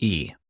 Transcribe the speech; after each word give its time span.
Welcome 0.00 0.45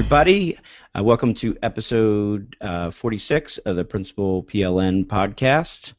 everybody. 0.00 0.56
Uh, 0.96 1.04
welcome 1.04 1.34
to 1.34 1.54
episode 1.62 2.56
uh, 2.62 2.90
46 2.90 3.58
of 3.58 3.76
the 3.76 3.84
Principal 3.84 4.42
PLN 4.44 5.04
podcast. 5.04 5.92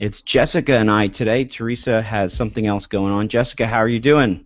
It's 0.00 0.22
Jessica 0.22 0.76
and 0.76 0.90
I 0.90 1.06
today. 1.06 1.44
Theresa 1.44 2.02
has 2.02 2.34
something 2.34 2.66
else 2.66 2.86
going 2.86 3.12
on. 3.12 3.28
Jessica, 3.28 3.68
how 3.68 3.78
are 3.78 3.86
you 3.86 4.00
doing? 4.00 4.44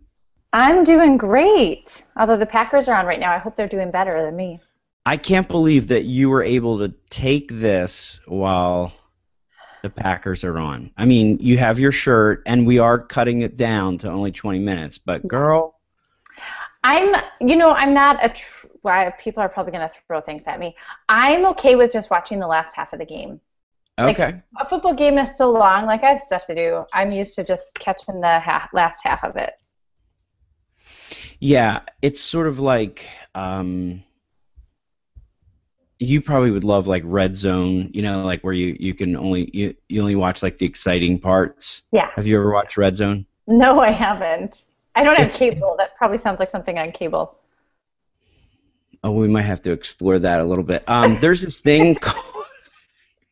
I'm 0.53 0.85
doing 0.85 1.17
great. 1.17 2.05
Although 2.19 2.37
the 2.37 2.45
Packers 2.45 2.87
are 2.87 2.97
on 2.97 3.07
right 3.07 3.19
now, 3.19 3.33
I 3.33 3.39
hope 3.39 3.57
they're 3.57 3.67
doing 3.67 3.91
better 3.91 4.23
than 4.23 4.37
me. 4.37 4.61
I 5.07 5.17
can't 5.17 5.49
believe 5.49 5.87
that 5.87 6.05
you 6.05 6.29
were 6.29 6.43
able 6.45 6.81
to 6.81 6.93
take 7.09 7.51
this 7.51 8.21
while 8.27 8.93
the 9.81 9.89
Packers 9.89 10.45
are 10.45 10.59
on. 10.59 10.91
I 10.99 11.07
mean, 11.07 11.39
you 11.41 11.57
have 11.57 11.79
your 11.79 11.93
shirt, 11.93 12.43
and 12.45 12.67
we 12.67 12.79
are 12.79 12.99
cutting 12.99 13.41
it 13.41 13.57
down 13.57 13.97
to 13.99 14.11
only 14.11 14.33
20 14.33 14.59
minutes, 14.59 14.99
but 14.99 15.27
girl, 15.27 15.79
I'm, 16.85 17.15
you 17.41 17.57
know, 17.57 17.71
I'm 17.71 17.95
not 17.95 18.23
a. 18.25 18.33
Why 18.83 19.13
people 19.19 19.43
are 19.43 19.49
probably 19.49 19.73
going 19.73 19.89
to 19.89 19.95
throw 20.07 20.21
things 20.21 20.45
at 20.47 20.59
me. 20.59 20.77
I'm 21.09 21.45
okay 21.47 21.77
with 21.77 21.93
just 21.93 22.11
watching 22.11 22.39
the 22.39 22.47
last 22.47 22.77
half 22.77 22.93
of 22.93 22.99
the 22.99 23.05
game. 23.05 23.41
Like, 23.99 24.21
okay. 24.21 24.41
a 24.57 24.69
football 24.69 24.95
game 24.95 25.19
is 25.19 25.37
so 25.37 25.51
long. 25.51 25.85
Like 25.87 26.05
I 26.05 26.11
have 26.11 26.23
stuff 26.23 26.47
to 26.47 26.55
do. 26.55 26.85
I'm 26.93 27.11
used 27.11 27.35
to 27.35 27.45
just 27.45 27.75
catching 27.75 28.21
the 28.21 28.39
ha- 28.39 28.69
last 28.73 29.03
half 29.05 29.25
of 29.25 29.37
it. 29.37 29.55
Yeah, 31.41 31.81
it's 32.01 32.21
sort 32.21 32.47
of 32.47 32.61
like 32.61 33.09
um, 33.35 34.05
you 35.99 36.21
probably 36.21 36.51
would 36.51 36.65
love 36.65 36.87
like 36.87 37.03
Red 37.05 37.37
Zone, 37.37 37.91
you 37.93 38.03
know, 38.03 38.25
like 38.25 38.43
where 38.43 38.53
you, 38.53 38.77
you 38.79 38.95
can 38.95 39.17
only 39.17 39.51
you, 39.53 39.75
you 39.89 40.01
only 40.01 40.15
watch 40.15 40.43
like 40.43 40.59
the 40.59 40.67
exciting 40.67 41.19
parts. 41.19 41.83
Yeah. 41.93 42.09
Have 42.15 42.27
you 42.27 42.37
ever 42.39 42.53
watched 42.53 42.77
Red 42.77 42.95
Zone? 42.95 43.27
No, 43.47 43.81
I 43.81 43.91
haven't. 43.91 44.65
I 44.95 45.03
don't 45.03 45.17
have 45.17 45.27
It's- 45.29 45.39
cable. 45.39 45.75
That 45.79 45.97
probably 45.97 46.19
sounds 46.19 46.39
like 46.39 46.51
something 46.51 46.79
on 46.79 46.93
cable. 46.93 47.38
Oh, 49.05 49.13
we 49.13 49.29
might 49.29 49.43
have 49.43 49.63
to 49.63 49.73
explore 49.73 50.19
that 50.19 50.41
a 50.41 50.45
little 50.45 50.65
bit. 50.65 50.83
Um, 50.89 51.19
there's 51.21 51.43
this 51.43 51.61
thing 51.61 51.95
called 52.01 52.25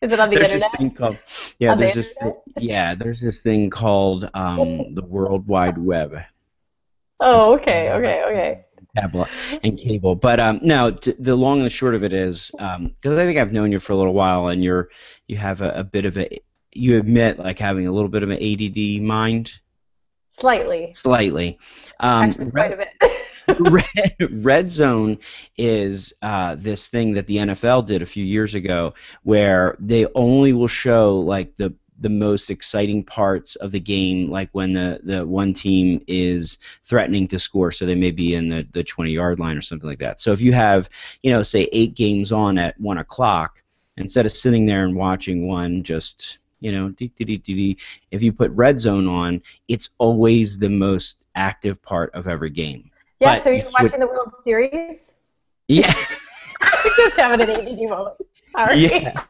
Is 0.00 0.12
it 0.12 0.20
on 0.20 0.30
the 0.30 0.36
there's 0.36 0.52
internet? 0.52 0.70
this 0.72 0.78
thing 0.78 0.90
called 0.92 1.18
yeah 1.58 1.72
On 1.72 1.78
the 1.78 1.84
there's 1.84 1.94
this 1.94 2.14
thi- 2.14 2.30
yeah 2.58 2.94
there's 2.94 3.20
this 3.20 3.40
thing 3.40 3.70
called 3.70 4.30
um, 4.34 4.94
the 4.94 5.04
World 5.04 5.46
Wide 5.46 5.78
Web. 5.78 6.16
Oh, 7.24 7.54
okay, 7.54 7.90
okay, 7.92 8.22
okay. 8.30 8.64
tablet 8.94 9.28
and 9.64 9.78
cable. 9.78 10.14
But 10.14 10.38
um, 10.38 10.60
no, 10.62 10.90
t- 10.90 11.14
the 11.18 11.34
long 11.34 11.58
and 11.58 11.66
the 11.66 11.70
short 11.70 11.94
of 11.94 12.04
it 12.04 12.12
is 12.12 12.50
because 12.52 13.18
I 13.18 13.24
think 13.24 13.38
I've 13.38 13.52
known 13.52 13.72
you 13.72 13.78
for 13.78 13.94
a 13.94 13.96
little 13.96 14.12
while, 14.12 14.48
and 14.48 14.62
you're 14.62 14.90
you 15.26 15.36
have 15.38 15.62
a, 15.62 15.70
a 15.70 15.84
bit 15.84 16.04
of 16.04 16.18
a 16.18 16.28
you 16.74 16.98
admit 16.98 17.38
like 17.38 17.58
having 17.58 17.86
a 17.86 17.92
little 17.92 18.10
bit 18.10 18.22
of 18.22 18.28
an 18.28 18.36
ADD 18.36 19.02
mind, 19.02 19.50
Slightly. 20.28 20.92
slightly. 20.94 21.58
Um, 22.00 22.24
Actually, 22.28 22.50
quite 22.50 22.72
a 22.74 22.76
bit. 22.76 22.88
Red, 23.60 24.44
Red 24.44 24.72
Zone 24.72 25.18
is 25.56 26.12
uh, 26.22 26.56
this 26.56 26.88
thing 26.88 27.12
that 27.14 27.26
the 27.26 27.36
NFL 27.38 27.86
did 27.86 28.02
a 28.02 28.06
few 28.06 28.24
years 28.24 28.54
ago, 28.54 28.94
where 29.22 29.76
they 29.78 30.06
only 30.14 30.52
will 30.52 30.68
show 30.68 31.18
like 31.18 31.56
the 31.56 31.74
the 31.98 32.08
most 32.10 32.50
exciting 32.50 33.02
parts 33.02 33.56
of 33.56 33.72
the 33.72 33.80
game, 33.80 34.30
like 34.30 34.50
when 34.52 34.74
the, 34.74 35.00
the 35.02 35.26
one 35.26 35.54
team 35.54 36.02
is 36.06 36.58
threatening 36.84 37.26
to 37.26 37.38
score, 37.38 37.72
so 37.72 37.86
they 37.86 37.94
may 37.94 38.10
be 38.10 38.34
in 38.34 38.50
the, 38.50 38.66
the 38.72 38.84
20 38.84 39.10
yard 39.10 39.38
line 39.38 39.56
or 39.56 39.62
something 39.62 39.88
like 39.88 39.98
that. 39.98 40.20
So 40.20 40.30
if 40.32 40.40
you 40.42 40.52
have, 40.52 40.90
you 41.22 41.30
know, 41.30 41.42
say 41.42 41.70
eight 41.72 41.94
games 41.94 42.32
on 42.32 42.58
at 42.58 42.78
one 42.78 42.98
o'clock, 42.98 43.62
instead 43.96 44.26
of 44.26 44.32
sitting 44.32 44.66
there 44.66 44.84
and 44.84 44.94
watching 44.94 45.48
one 45.48 45.82
just 45.82 46.38
you 46.60 46.72
know, 46.72 46.88
dee, 46.90 47.12
dee, 47.16 47.36
dee, 47.36 47.76
if 48.10 48.22
you 48.22 48.32
put 48.32 48.50
red 48.52 48.80
zone 48.80 49.06
on, 49.06 49.42
it's 49.68 49.90
always 49.98 50.58
the 50.58 50.70
most 50.70 51.24
active 51.34 51.80
part 51.82 52.14
of 52.14 52.26
every 52.26 52.50
game. 52.50 52.90
Yeah, 53.20 53.36
but 53.36 53.42
so 53.42 53.50
you're 53.50 53.64
watching 53.78 54.00
the 54.00 54.06
World 54.06 54.32
Series? 54.42 54.98
Yeah. 55.68 55.92
Just 56.96 57.16
having 57.16 57.40
an 57.40 57.50
ADD 57.50 57.88
moment. 57.88 58.16
Sorry. 58.56 58.76
Yeah. 58.78 59.22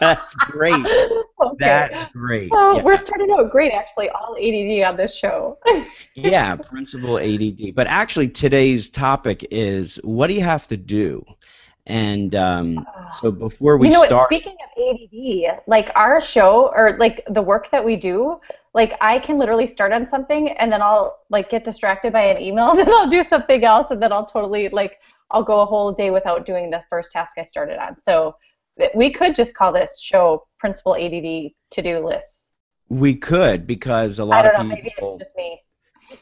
That's 0.00 0.34
great. 0.34 0.74
Okay. 0.74 1.56
That's 1.58 2.12
great. 2.12 2.50
Oh, 2.52 2.76
Yeah. 2.76 2.82
we're 2.82 2.96
starting 2.96 3.30
out 3.32 3.50
great, 3.50 3.72
actually. 3.72 4.08
All 4.10 4.36
ADD 4.36 4.86
on 4.86 4.96
this 4.96 5.14
show. 5.14 5.58
yeah, 6.14 6.54
principal 6.56 7.18
ADD. 7.18 7.74
But 7.74 7.86
actually, 7.86 8.28
today's 8.28 8.90
topic 8.90 9.46
is 9.50 9.96
what 10.04 10.28
do 10.28 10.34
you 10.34 10.42
have 10.42 10.66
to 10.68 10.76
do? 10.76 11.24
And 11.86 12.34
um, 12.34 12.86
so 13.18 13.30
before 13.30 13.76
we 13.76 13.88
you 13.88 13.92
know 13.92 14.00
what? 14.00 14.26
Speaking 14.26 14.56
of 14.64 15.50
ADD, 15.52 15.60
like 15.66 15.90
our 15.94 16.20
show 16.20 16.72
or 16.74 16.96
like 16.98 17.24
the 17.28 17.42
work 17.42 17.70
that 17.70 17.84
we 17.84 17.96
do, 17.96 18.40
like 18.74 18.94
I 19.00 19.18
can 19.20 19.38
literally 19.38 19.66
start 19.66 19.92
on 19.92 20.08
something 20.08 20.50
and 20.50 20.70
then 20.70 20.82
I'll 20.82 21.20
like 21.30 21.48
get 21.48 21.64
distracted 21.64 22.12
by 22.12 22.22
an 22.22 22.42
email, 22.42 22.70
and 22.78 22.80
then 22.80 22.90
I'll 22.90 23.08
do 23.08 23.22
something 23.22 23.64
else, 23.64 23.90
and 23.90 24.02
then 24.02 24.12
I'll 24.12 24.26
totally 24.26 24.68
like 24.68 24.98
I'll 25.30 25.44
go 25.44 25.60
a 25.60 25.64
whole 25.64 25.92
day 25.92 26.10
without 26.10 26.44
doing 26.44 26.70
the 26.70 26.82
first 26.90 27.12
task 27.12 27.38
I 27.38 27.44
started 27.44 27.78
on. 27.78 27.96
So 27.96 28.36
we 28.94 29.10
could 29.10 29.34
just 29.34 29.54
call 29.54 29.72
this 29.72 30.00
show 30.00 30.46
Principal 30.58 30.96
ADD 30.96 31.52
to 31.70 31.82
do 31.82 32.04
list. 32.04 32.48
we 32.88 33.14
could 33.14 33.66
because 33.66 34.18
a 34.18 34.24
lot 34.24 34.42
don't 34.42 34.54
of 34.54 34.60
know, 34.60 34.74
maybe 34.74 34.90
people, 34.90 35.16
it's 35.16 35.26
just 35.28 35.36
me. 35.36 35.62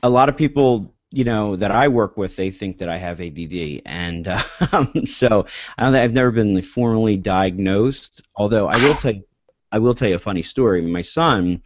a 0.02 0.10
lot 0.10 0.28
of 0.28 0.36
people 0.36 0.94
you 1.10 1.24
know 1.24 1.56
that 1.56 1.70
I 1.70 1.88
work 1.88 2.16
with, 2.16 2.36
they 2.36 2.50
think 2.50 2.78
that 2.78 2.88
I 2.88 2.96
have 2.98 3.20
ADD, 3.20 3.82
and 3.86 4.28
um, 4.72 5.06
so 5.06 5.46
I 5.76 5.84
don't, 5.84 5.94
I've 5.94 6.12
never 6.12 6.30
been 6.30 6.60
formally 6.62 7.16
diagnosed. 7.16 8.22
Although 8.36 8.66
I 8.68 8.76
will 8.76 8.94
tell 8.94 9.12
you, 9.12 9.24
I 9.70 9.78
will 9.78 9.94
tell 9.94 10.08
you 10.08 10.14
a 10.16 10.18
funny 10.18 10.42
story. 10.42 10.82
My 10.82 11.02
son 11.02 11.62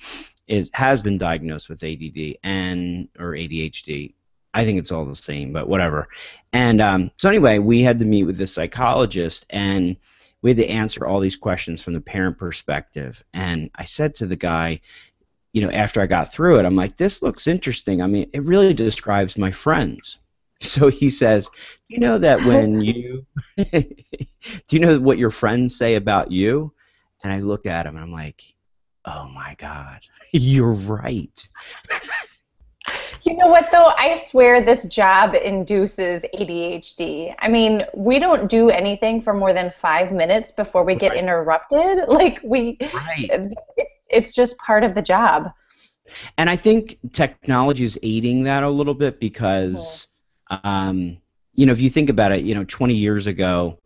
is 0.48 0.70
has 0.75 1.02
been 1.02 1.19
diagnosed 1.19 1.69
with 1.69 1.82
ADD 1.82 2.37
and 2.43 3.08
or 3.19 3.32
ADHD. 3.32 4.14
I 4.54 4.64
think 4.64 4.78
it's 4.78 4.93
all 4.93 5.04
the 5.04 5.14
same, 5.14 5.52
but 5.52 5.69
whatever. 5.69 6.08
And 6.52 6.81
um, 6.81 7.10
so 7.19 7.28
anyway, 7.28 7.58
we 7.58 7.82
had 7.82 7.98
to 7.98 8.04
meet 8.06 8.25
with 8.25 8.38
the 8.38 8.46
psychologist, 8.46 9.44
and 9.50 9.96
we 10.40 10.50
had 10.50 10.56
to 10.58 10.69
answer 10.69 11.06
all 11.06 11.20
these 11.20 11.37
questions 11.37 11.82
from 11.82 11.93
the 11.93 12.00
parent 12.00 12.38
perspective. 12.38 13.22
And 13.34 13.70
I 13.75 13.84
said 13.84 14.14
to 14.16 14.26
the 14.26 14.37
guy, 14.37 14.81
you 15.52 15.62
know, 15.62 15.70
after 15.70 16.00
I 16.00 16.06
got 16.06 16.32
through 16.32 16.58
it, 16.58 16.64
I'm 16.64 16.76
like, 16.76 16.96
this 16.96 17.22
looks 17.22 17.46
interesting. 17.46 18.00
I 18.00 18.06
mean, 18.06 18.31
it 18.32 18.43
really 18.43 18.75
describes 18.75 19.38
my 19.38 19.50
friends. 19.50 20.19
So 20.58 20.88
he 20.88 21.10
says, 21.10 21.50
you 21.88 21.98
know 21.98 22.16
that 22.16 22.40
when 22.40 22.81
you, 22.81 23.26
do 23.56 23.84
you 24.70 24.78
know 24.78 24.98
what 24.98 25.19
your 25.19 25.28
friends 25.28 25.76
say 25.76 25.96
about 25.96 26.32
you? 26.32 26.72
And 27.22 27.31
I 27.31 27.40
look 27.40 27.66
at 27.66 27.84
him 27.84 27.94
and 27.94 28.02
I'm 28.02 28.10
like, 28.10 28.43
oh 29.06 29.29
my 29.35 29.55
God, 29.58 30.00
you're 30.32 30.73
right. 30.73 31.49
You 33.23 33.37
know 33.37 33.49
what 33.49 33.73
though? 33.73 33.93
I 33.99 34.14
swear 34.14 34.64
this 34.64 34.85
job 34.85 35.35
induces 35.35 36.23
ADHD. 36.32 37.35
I 37.41 37.49
mean, 37.49 37.85
we 37.93 38.20
don't 38.20 38.49
do 38.49 38.70
anything 38.70 39.20
for 39.20 39.35
more 39.35 39.53
than 39.53 39.73
five 39.73 40.12
minutes 40.12 40.53
before 40.53 40.85
we 40.85 40.94
get 40.94 41.11
right. 41.11 41.19
interrupted. 41.19 42.05
Like 42.08 42.41
we, 42.44 42.79
right. 42.81 43.53
it's 43.76 44.06
it's 44.08 44.32
just 44.32 44.56
part 44.58 44.85
of 44.85 44.94
the 44.94 45.03
job. 45.03 45.50
And 46.38 46.49
I 46.49 46.56
think 46.56 46.99
technology 47.12 47.85
is 47.85 47.99
aiding 48.03 48.44
that 48.44 48.62
a 48.62 48.70
little 48.70 48.94
bit 48.94 49.19
because, 49.19 50.06
mm-hmm. 50.50 50.67
um, 50.67 51.19
you 51.55 51.67
know, 51.67 51.73
if 51.73 51.81
you 51.81 51.91
think 51.91 52.08
about 52.08 52.32
it, 52.32 52.44
you 52.44 52.55
know, 52.55 52.64
20 52.64 52.94
years 52.94 53.26
ago, 53.26 53.81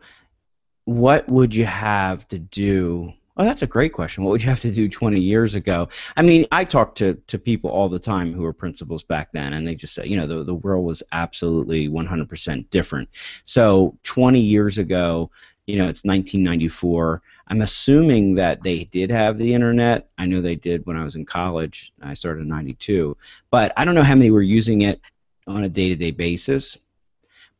what 0.85 1.27
would 1.29 1.55
you 1.55 1.65
have 1.65 2.29
to 2.29 2.39
do 2.39 3.13
Oh, 3.37 3.45
that's 3.45 3.63
a 3.63 3.67
great 3.67 3.93
question. 3.93 4.25
What 4.25 4.33
would 4.33 4.43
you 4.43 4.49
have 4.49 4.61
to 4.61 4.73
do 4.73 4.89
20 4.89 5.21
years 5.21 5.55
ago? 5.55 5.89
I 6.17 6.23
mean, 6.23 6.47
I 6.51 6.65
talk 6.65 6.95
to, 6.97 7.15
to 7.15 7.39
people 7.39 7.71
all 7.71 7.89
the 7.89 7.99
time 7.99 8.33
who 8.33 8.43
were 8.43 8.53
principals 8.53 9.05
back 9.05 9.31
then, 9.33 9.53
and 9.53 9.67
they 9.67 9.75
just 9.75 9.95
say, 9.95 10.05
you 10.07 10.17
know, 10.17 10.27
the, 10.27 10.43
the 10.43 10.55
world 10.55 10.85
was 10.85 11.03
absolutely 11.13 11.89
100% 11.89 12.69
different. 12.71 13.09
So 13.45 13.97
20 14.03 14.41
years 14.41 14.79
ago, 14.79 15.31
you 15.67 15.77
know, 15.77 15.85
it's 15.85 16.05
1994. 16.05 17.23
I'm 17.49 17.63
assuming 17.63 18.35
that 18.35 18.63
they 18.63 18.85
did 18.85 19.11
have 19.11 19.39
the 19.39 19.55
internet. 19.55 20.11
I 20.19 20.27
know 20.27 20.41
they 20.41 20.57
did 20.57 20.85
when 20.87 20.97
I 20.97 21.05
was 21.05 21.15
in 21.15 21.25
college. 21.25 21.93
I 22.03 22.15
started 22.15 22.43
in 22.43 22.49
92. 22.49 23.17
But 23.51 23.73
I 23.77 23.85
don't 23.85 23.95
know 23.95 24.03
how 24.03 24.17
many 24.17 24.31
were 24.31 24.43
using 24.43 24.83
it 24.83 25.01
on 25.47 25.65
a 25.65 25.69
day 25.69 25.89
to 25.89 25.95
day 25.95 26.11
basis. 26.11 26.77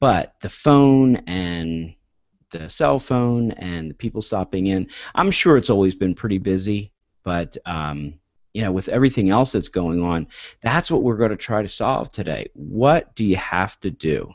But 0.01 0.35
the 0.41 0.49
phone 0.49 1.17
and 1.27 1.95
the 2.51 2.69
cell 2.69 2.99
phone 2.99 3.53
and 3.53 3.91
the 3.91 3.95
people 3.95 4.23
stopping 4.23 4.69
in. 4.69 4.89
I'm 5.15 5.31
sure 5.31 5.57
it's 5.57 5.71
always 5.71 5.95
been 5.95 6.15
pretty 6.15 6.39
busy, 6.39 6.93
but 7.25 7.57
um, 7.67 8.15
you 8.53 8.63
know, 8.63 8.73
with 8.73 8.89
everything 8.89 9.31
else 9.31 9.53
that's 9.53 9.69
going 9.69 10.03
on, 10.03 10.27
that's 10.61 10.91
what 10.91 11.03
we're 11.03 11.17
going 11.17 11.31
to 11.31 11.37
try 11.37 11.63
to 11.63 11.69
solve 11.69 12.11
today. 12.11 12.49
What 12.55 13.15
do 13.15 13.25
you 13.25 13.37
have 13.37 13.79
to 13.81 13.91
do? 13.91 14.33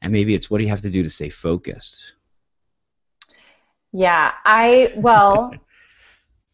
And 0.00 0.12
maybe 0.12 0.34
it's 0.34 0.50
what 0.50 0.58
do 0.58 0.64
you 0.64 0.70
have 0.70 0.80
to 0.82 0.90
do 0.90 1.02
to 1.02 1.10
stay 1.10 1.28
focused? 1.28 2.14
Yeah, 3.92 4.32
I 4.44 4.92
well, 4.96 5.52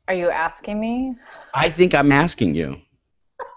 are 0.09 0.15
you 0.15 0.29
asking 0.31 0.81
me? 0.81 1.15
I 1.55 1.71
think 1.71 1.95
I'm 1.95 2.13
asking 2.13 2.55
you. 2.55 2.81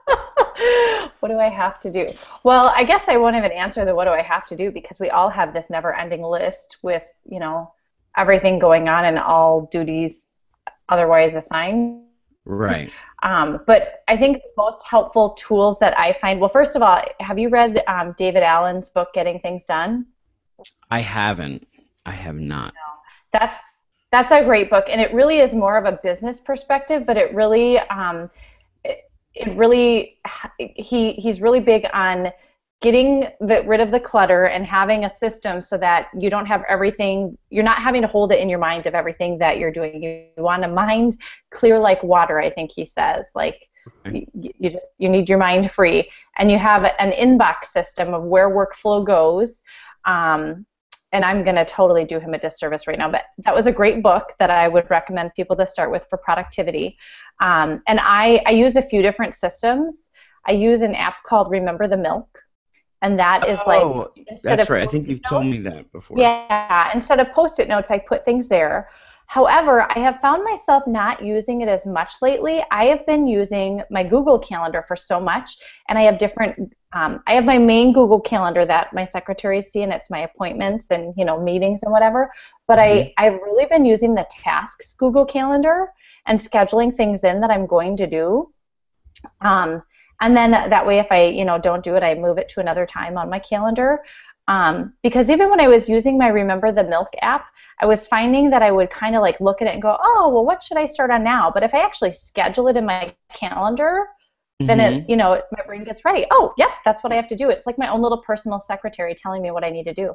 what 1.21 1.29
do 1.29 1.39
I 1.39 1.49
have 1.49 1.79
to 1.81 1.91
do? 1.91 2.09
Well, 2.43 2.67
I 2.75 2.83
guess 2.83 3.03
I 3.07 3.17
won't 3.17 3.35
even 3.35 3.51
answer 3.51 3.85
the 3.85 3.95
what 3.95 4.05
do 4.05 4.11
I 4.11 4.21
have 4.23 4.45
to 4.47 4.55
do 4.57 4.71
because 4.71 4.99
we 4.99 5.09
all 5.09 5.29
have 5.29 5.53
this 5.53 5.69
never 5.69 5.95
ending 5.95 6.23
list 6.23 6.77
with, 6.81 7.05
you 7.25 7.39
know, 7.39 7.71
everything 8.17 8.59
going 8.59 8.89
on 8.89 9.05
and 9.05 9.17
all 9.17 9.67
duties 9.71 10.25
otherwise 10.89 11.35
assigned. 11.35 12.03
Right. 12.45 12.91
Um, 13.23 13.61
but 13.67 14.01
I 14.07 14.17
think 14.17 14.37
the 14.37 14.49
most 14.57 14.83
helpful 14.83 15.37
tools 15.37 15.77
that 15.77 15.95
I 15.95 16.13
find, 16.13 16.39
well, 16.39 16.49
first 16.49 16.75
of 16.75 16.81
all, 16.81 17.03
have 17.19 17.37
you 17.37 17.49
read 17.49 17.83
um, 17.85 18.15
David 18.17 18.41
Allen's 18.41 18.89
book, 18.89 19.09
Getting 19.13 19.39
Things 19.41 19.63
Done? 19.65 20.07
I 20.89 21.01
haven't. 21.01 21.67
I 22.07 22.13
have 22.13 22.37
not. 22.37 22.73
No. 22.73 23.39
That's 23.39 23.59
that's 24.11 24.31
a 24.31 24.43
great 24.43 24.71
book, 24.71 24.85
and 24.89 24.99
it 24.99 25.13
really 25.13 25.37
is 25.37 25.53
more 25.53 25.77
of 25.77 25.85
a 25.85 25.99
business 26.01 26.39
perspective, 26.39 27.05
but 27.05 27.15
it 27.15 27.31
really 27.35 27.77
um, 27.77 28.27
it 29.33 29.55
really 29.55 30.19
he 30.57 31.13
he's 31.13 31.41
really 31.41 31.59
big 31.59 31.85
on 31.93 32.31
getting 32.81 33.27
the, 33.39 33.63
rid 33.67 33.79
of 33.79 33.91
the 33.91 33.99
clutter 33.99 34.45
and 34.45 34.65
having 34.65 35.05
a 35.05 35.09
system 35.09 35.61
so 35.61 35.77
that 35.77 36.07
you 36.17 36.29
don't 36.29 36.47
have 36.47 36.63
everything 36.67 37.37
you're 37.49 37.63
not 37.63 37.77
having 37.77 38.01
to 38.01 38.07
hold 38.07 38.31
it 38.31 38.39
in 38.39 38.49
your 38.49 38.59
mind 38.59 38.87
of 38.87 38.95
everything 38.95 39.37
that 39.37 39.59
you're 39.59 39.71
doing. 39.71 40.01
You, 40.01 40.25
you 40.35 40.43
want 40.43 40.65
a 40.65 40.67
mind 40.67 41.17
clear 41.51 41.77
like 41.77 42.01
water 42.03 42.39
i 42.39 42.49
think 42.49 42.71
he 42.71 42.85
says 42.85 43.27
like 43.35 43.69
you, 44.05 44.25
you 44.33 44.69
just 44.69 44.85
you 44.97 45.09
need 45.09 45.29
your 45.29 45.37
mind 45.37 45.71
free. 45.71 46.09
And 46.37 46.51
you 46.51 46.57
have 46.57 46.83
an 46.99 47.11
inbox 47.11 47.65
system 47.65 48.13
of 48.13 48.23
where 48.23 48.49
workflow 48.49 49.05
goes 49.05 49.61
um, 50.05 50.65
and 51.11 51.25
I'm 51.25 51.43
going 51.43 51.55
to 51.55 51.65
totally 51.65 52.05
do 52.05 52.19
him 52.19 52.33
a 52.33 52.39
disservice 52.39 52.87
right 52.87 52.97
now, 52.97 53.09
but 53.11 53.25
that 53.39 53.53
was 53.53 53.67
a 53.67 53.71
great 53.71 54.01
book 54.01 54.33
that 54.39 54.49
I 54.49 54.67
would 54.67 54.89
recommend 54.89 55.33
people 55.35 55.55
to 55.57 55.67
start 55.67 55.91
with 55.91 56.05
for 56.09 56.17
productivity. 56.17 56.97
Um, 57.41 57.81
and 57.87 57.99
I, 58.01 58.41
I 58.45 58.51
use 58.51 58.75
a 58.75 58.81
few 58.81 59.01
different 59.01 59.35
systems. 59.35 60.09
I 60.47 60.53
use 60.53 60.81
an 60.81 60.95
app 60.95 61.23
called 61.23 61.51
Remember 61.51 61.87
the 61.87 61.97
Milk, 61.97 62.27
and 63.01 63.19
that 63.19 63.47
is 63.47 63.59
oh, 63.65 64.11
like 64.15 64.39
that's 64.43 64.69
right. 64.69 64.83
I 64.83 64.87
think 64.87 65.07
you've 65.07 65.21
notes, 65.23 65.29
told 65.29 65.45
me 65.45 65.59
that 65.59 65.91
before. 65.91 66.17
Yeah, 66.17 66.91
instead 66.93 67.19
of 67.19 67.31
post-it 67.33 67.67
notes, 67.67 67.91
I 67.91 67.99
put 67.99 68.25
things 68.25 68.47
there. 68.47 68.89
However, 69.31 69.89
I 69.89 69.97
have 69.99 70.19
found 70.19 70.43
myself 70.43 70.83
not 70.85 71.23
using 71.23 71.61
it 71.61 71.69
as 71.69 71.85
much 71.85 72.15
lately. 72.21 72.61
I 72.69 72.87
have 72.87 73.05
been 73.05 73.27
using 73.27 73.81
my 73.89 74.03
Google 74.03 74.37
Calendar 74.37 74.83
for 74.85 74.97
so 74.97 75.21
much, 75.21 75.55
and 75.87 75.97
I 75.97 76.01
have 76.01 76.17
different. 76.17 76.75
Um, 76.91 77.23
I 77.27 77.35
have 77.35 77.45
my 77.45 77.57
main 77.57 77.93
Google 77.93 78.19
Calendar 78.19 78.65
that 78.65 78.91
my 78.91 79.05
secretaries 79.05 79.71
see, 79.71 79.83
and 79.83 79.93
it's 79.93 80.09
my 80.09 80.23
appointments 80.23 80.91
and 80.91 81.13
you 81.15 81.23
know 81.23 81.41
meetings 81.41 81.81
and 81.83 81.93
whatever. 81.93 82.29
But 82.67 82.79
mm-hmm. 82.79 83.13
I 83.17 83.25
I've 83.25 83.35
really 83.35 83.67
been 83.67 83.85
using 83.85 84.15
the 84.15 84.27
Tasks 84.29 84.91
Google 84.91 85.25
Calendar 85.25 85.93
and 86.25 86.37
scheduling 86.37 86.93
things 86.93 87.23
in 87.23 87.39
that 87.39 87.51
I'm 87.51 87.67
going 87.67 87.95
to 87.97 88.07
do. 88.07 88.51
Um, 89.39 89.81
and 90.19 90.35
then 90.35 90.51
that 90.51 90.85
way, 90.85 90.99
if 90.99 91.07
I 91.09 91.27
you 91.27 91.45
know 91.45 91.57
don't 91.57 91.85
do 91.85 91.95
it, 91.95 92.03
I 92.03 92.15
move 92.15 92.37
it 92.37 92.49
to 92.49 92.59
another 92.59 92.85
time 92.85 93.17
on 93.17 93.29
my 93.29 93.39
calendar. 93.39 94.01
Um, 94.51 94.91
because 95.01 95.29
even 95.29 95.49
when 95.49 95.61
I 95.61 95.69
was 95.69 95.87
using 95.87 96.17
my 96.17 96.27
Remember 96.27 96.73
the 96.73 96.83
Milk 96.83 97.07
app, 97.21 97.45
I 97.79 97.85
was 97.85 98.05
finding 98.05 98.49
that 98.49 98.61
I 98.61 98.69
would 98.69 98.89
kind 98.89 99.15
of 99.15 99.21
like 99.21 99.39
look 99.39 99.61
at 99.61 99.67
it 99.69 99.73
and 99.73 99.81
go, 99.81 99.97
oh, 100.03 100.29
well, 100.29 100.45
what 100.45 100.61
should 100.61 100.75
I 100.75 100.87
start 100.87 101.09
on 101.09 101.23
now? 101.23 101.49
But 101.53 101.63
if 101.63 101.73
I 101.73 101.79
actually 101.79 102.11
schedule 102.11 102.67
it 102.67 102.75
in 102.75 102.85
my 102.85 103.15
calendar, 103.33 104.07
mm-hmm. 104.61 104.67
then 104.67 104.81
it, 104.81 104.91
mm-hmm. 104.91 105.09
you 105.09 105.15
know, 105.15 105.41
my 105.53 105.63
brain 105.65 105.85
gets 105.85 106.03
ready. 106.03 106.25
Oh, 106.31 106.53
yep, 106.57 106.67
that's 106.83 107.01
what 107.01 107.13
I 107.13 107.15
have 107.15 107.29
to 107.29 107.35
do. 107.37 107.49
It's 107.49 107.65
like 107.65 107.77
my 107.77 107.89
own 107.89 108.01
little 108.01 108.21
personal 108.23 108.59
secretary 108.59 109.15
telling 109.15 109.41
me 109.41 109.51
what 109.51 109.63
I 109.63 109.69
need 109.69 109.85
to 109.85 109.93
do. 109.93 110.13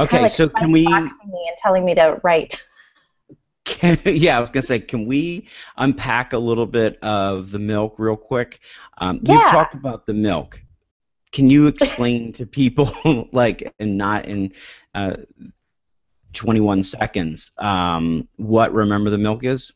Okay, 0.00 0.22
like 0.22 0.32
so 0.32 0.48
can 0.48 0.72
we? 0.72 0.84
Me 0.84 0.92
and 0.92 1.56
telling 1.56 1.84
me 1.84 1.94
to 1.94 2.20
write. 2.24 2.60
Can, 3.64 3.96
yeah, 4.04 4.36
I 4.36 4.40
was 4.40 4.50
gonna 4.50 4.62
say, 4.62 4.80
can 4.80 5.06
we 5.06 5.46
unpack 5.76 6.32
a 6.32 6.38
little 6.38 6.66
bit 6.66 6.98
of 7.00 7.52
the 7.52 7.60
milk 7.60 7.94
real 7.96 8.16
quick? 8.16 8.58
Um, 8.98 9.20
yeah. 9.22 9.34
You've 9.34 9.46
talked 9.46 9.74
about 9.74 10.04
the 10.04 10.14
milk. 10.14 10.58
Can 11.32 11.48
you 11.48 11.66
explain 11.66 12.32
to 12.34 12.46
people, 12.46 13.28
like, 13.32 13.74
and 13.78 13.96
not 13.96 14.26
in 14.26 14.52
uh, 14.94 15.16
21 16.32 16.82
seconds, 16.82 17.50
um, 17.58 18.28
what 18.36 18.72
Remember 18.72 19.10
the 19.10 19.18
Milk 19.18 19.44
is? 19.44 19.72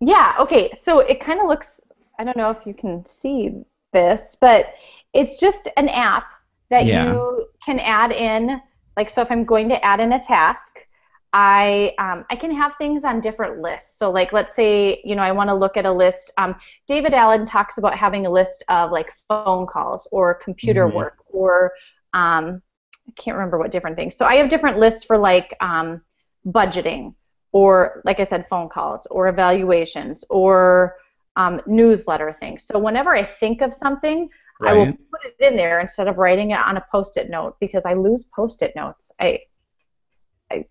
Yeah. 0.00 0.34
Okay. 0.40 0.70
So 0.80 1.00
it 1.00 1.20
kind 1.20 1.40
of 1.40 1.46
looks. 1.46 1.80
I 2.18 2.24
don't 2.24 2.36
know 2.36 2.50
if 2.50 2.66
you 2.66 2.74
can 2.74 3.04
see 3.06 3.64
this, 3.92 4.36
but 4.40 4.74
it's 5.12 5.38
just 5.38 5.68
an 5.76 5.88
app 5.88 6.26
that 6.70 6.86
yeah. 6.86 7.12
you 7.12 7.46
can 7.64 7.78
add 7.78 8.12
in. 8.12 8.60
Like, 8.96 9.10
so 9.10 9.22
if 9.22 9.30
I'm 9.30 9.44
going 9.44 9.68
to 9.70 9.84
add 9.84 10.00
in 10.00 10.12
a 10.12 10.18
task, 10.18 10.86
I 11.32 11.94
um, 11.98 12.24
I 12.30 12.36
can 12.36 12.54
have 12.54 12.72
things 12.76 13.04
on 13.04 13.20
different 13.20 13.60
lists. 13.60 13.98
So 13.98 14.10
like 14.10 14.32
let's 14.32 14.54
say 14.54 15.00
you 15.04 15.14
know 15.14 15.22
I 15.22 15.32
want 15.32 15.48
to 15.48 15.54
look 15.54 15.76
at 15.76 15.86
a 15.86 15.92
list. 15.92 16.30
Um, 16.36 16.54
David 16.86 17.14
Allen 17.14 17.46
talks 17.46 17.78
about 17.78 17.96
having 17.96 18.26
a 18.26 18.30
list 18.30 18.64
of 18.68 18.90
like 18.90 19.12
phone 19.28 19.66
calls 19.66 20.06
or 20.12 20.34
computer 20.34 20.86
mm-hmm. 20.86 20.96
work 20.96 21.18
or 21.28 21.72
um, 22.12 22.62
I 23.08 23.12
can't 23.16 23.36
remember 23.36 23.58
what 23.58 23.70
different 23.70 23.96
things. 23.96 24.16
So 24.16 24.26
I 24.26 24.36
have 24.36 24.48
different 24.48 24.78
lists 24.78 25.04
for 25.04 25.16
like 25.16 25.56
um, 25.60 26.02
budgeting 26.46 27.14
or 27.52 28.02
like 28.04 28.20
I 28.20 28.24
said 28.24 28.46
phone 28.48 28.68
calls 28.68 29.06
or 29.06 29.28
evaluations 29.28 30.24
or 30.28 30.96
um, 31.36 31.60
newsletter 31.66 32.32
things. 32.32 32.64
So 32.64 32.78
whenever 32.78 33.14
I 33.14 33.24
think 33.24 33.62
of 33.62 33.74
something, 33.74 34.28
right. 34.60 34.70
I 34.70 34.74
will 34.74 34.86
put 34.86 35.24
it 35.24 35.36
in 35.40 35.56
there 35.56 35.80
instead 35.80 36.08
of 36.08 36.18
writing 36.18 36.50
it 36.50 36.58
on 36.58 36.76
a 36.76 36.84
post-it 36.90 37.30
note 37.30 37.56
because 37.60 37.84
I 37.86 37.94
lose 37.94 38.24
post-it 38.24 38.74
notes. 38.76 39.10
I 39.18 39.40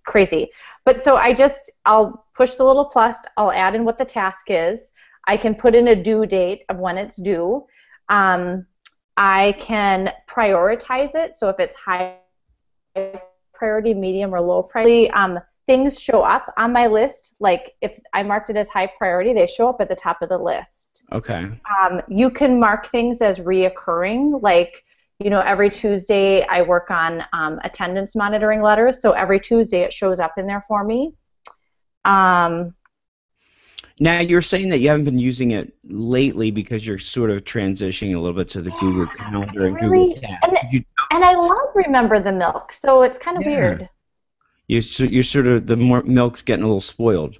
crazy. 0.05 0.49
But 0.85 1.03
so 1.03 1.15
I 1.15 1.33
just, 1.33 1.69
I'll 1.85 2.25
push 2.35 2.55
the 2.55 2.63
little 2.63 2.85
plus, 2.85 3.17
I'll 3.37 3.51
add 3.51 3.75
in 3.75 3.85
what 3.85 3.97
the 3.97 4.05
task 4.05 4.45
is. 4.47 4.91
I 5.27 5.37
can 5.37 5.53
put 5.53 5.75
in 5.75 5.89
a 5.89 5.95
due 5.95 6.25
date 6.25 6.63
of 6.69 6.77
when 6.77 6.97
it's 6.97 7.17
due. 7.17 7.65
Um, 8.09 8.65
I 9.17 9.55
can 9.59 10.11
prioritize 10.27 11.13
it. 11.15 11.35
So 11.35 11.49
if 11.49 11.59
it's 11.59 11.75
high 11.75 12.17
priority, 13.53 13.93
medium, 13.93 14.33
or 14.33 14.41
low 14.41 14.63
priority, 14.63 15.11
um, 15.11 15.39
things 15.67 15.99
show 15.99 16.23
up 16.23 16.51
on 16.57 16.73
my 16.73 16.87
list. 16.87 17.35
Like 17.39 17.73
if 17.81 17.91
I 18.13 18.23
marked 18.23 18.49
it 18.49 18.57
as 18.57 18.69
high 18.69 18.89
priority, 18.97 19.33
they 19.33 19.45
show 19.45 19.69
up 19.69 19.79
at 19.79 19.89
the 19.89 19.95
top 19.95 20.21
of 20.21 20.29
the 20.29 20.37
list. 20.37 21.05
Okay. 21.11 21.47
Um, 21.81 22.01
you 22.07 22.31
can 22.31 22.59
mark 22.59 22.87
things 22.87 23.21
as 23.21 23.39
reoccurring, 23.39 24.41
like 24.41 24.83
you 25.23 25.29
know, 25.29 25.41
every 25.41 25.69
Tuesday 25.69 26.43
I 26.47 26.61
work 26.63 26.89
on 26.89 27.23
um, 27.33 27.59
attendance 27.63 28.15
monitoring 28.15 28.61
letters, 28.61 29.01
so 29.01 29.11
every 29.11 29.39
Tuesday 29.39 29.81
it 29.81 29.93
shows 29.93 30.19
up 30.19 30.37
in 30.37 30.47
there 30.47 30.65
for 30.67 30.83
me. 30.83 31.13
Um, 32.05 32.73
now 33.99 34.19
you're 34.19 34.41
saying 34.41 34.69
that 34.69 34.79
you 34.79 34.89
haven't 34.89 35.05
been 35.05 35.19
using 35.19 35.51
it 35.51 35.73
lately 35.83 36.49
because 36.49 36.85
you're 36.85 36.97
sort 36.97 37.29
of 37.29 37.43
transitioning 37.43 38.15
a 38.15 38.19
little 38.19 38.35
bit 38.35 38.49
to 38.49 38.61
the 38.61 38.71
Google 38.71 39.07
Calendar 39.15 39.67
and 39.67 39.75
really, 39.75 40.13
Google 40.13 40.21
Tab. 40.21 40.39
And, 40.43 40.57
you, 40.71 40.83
and 41.11 41.23
I 41.23 41.35
love 41.35 41.69
Remember 41.75 42.19
the 42.19 42.31
Milk, 42.31 42.73
so 42.73 43.03
it's 43.03 43.19
kind 43.19 43.37
of 43.37 43.43
Yeah. 43.43 43.49
weird. 43.49 43.89
you're, 44.67 44.81
you're 45.07 45.23
sort 45.23 45.45
of 45.47 45.67
the 45.67 45.77
more 45.77 46.01
milk's 46.01 46.41
getting 46.41 46.63
a 46.63 46.67
little 46.67 46.81
spoiled. 46.81 47.37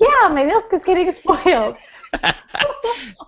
Yeah, 0.00 0.28
my 0.28 0.44
milk 0.44 0.72
is 0.72 0.84
getting 0.84 1.10
spoiled. 1.22 1.76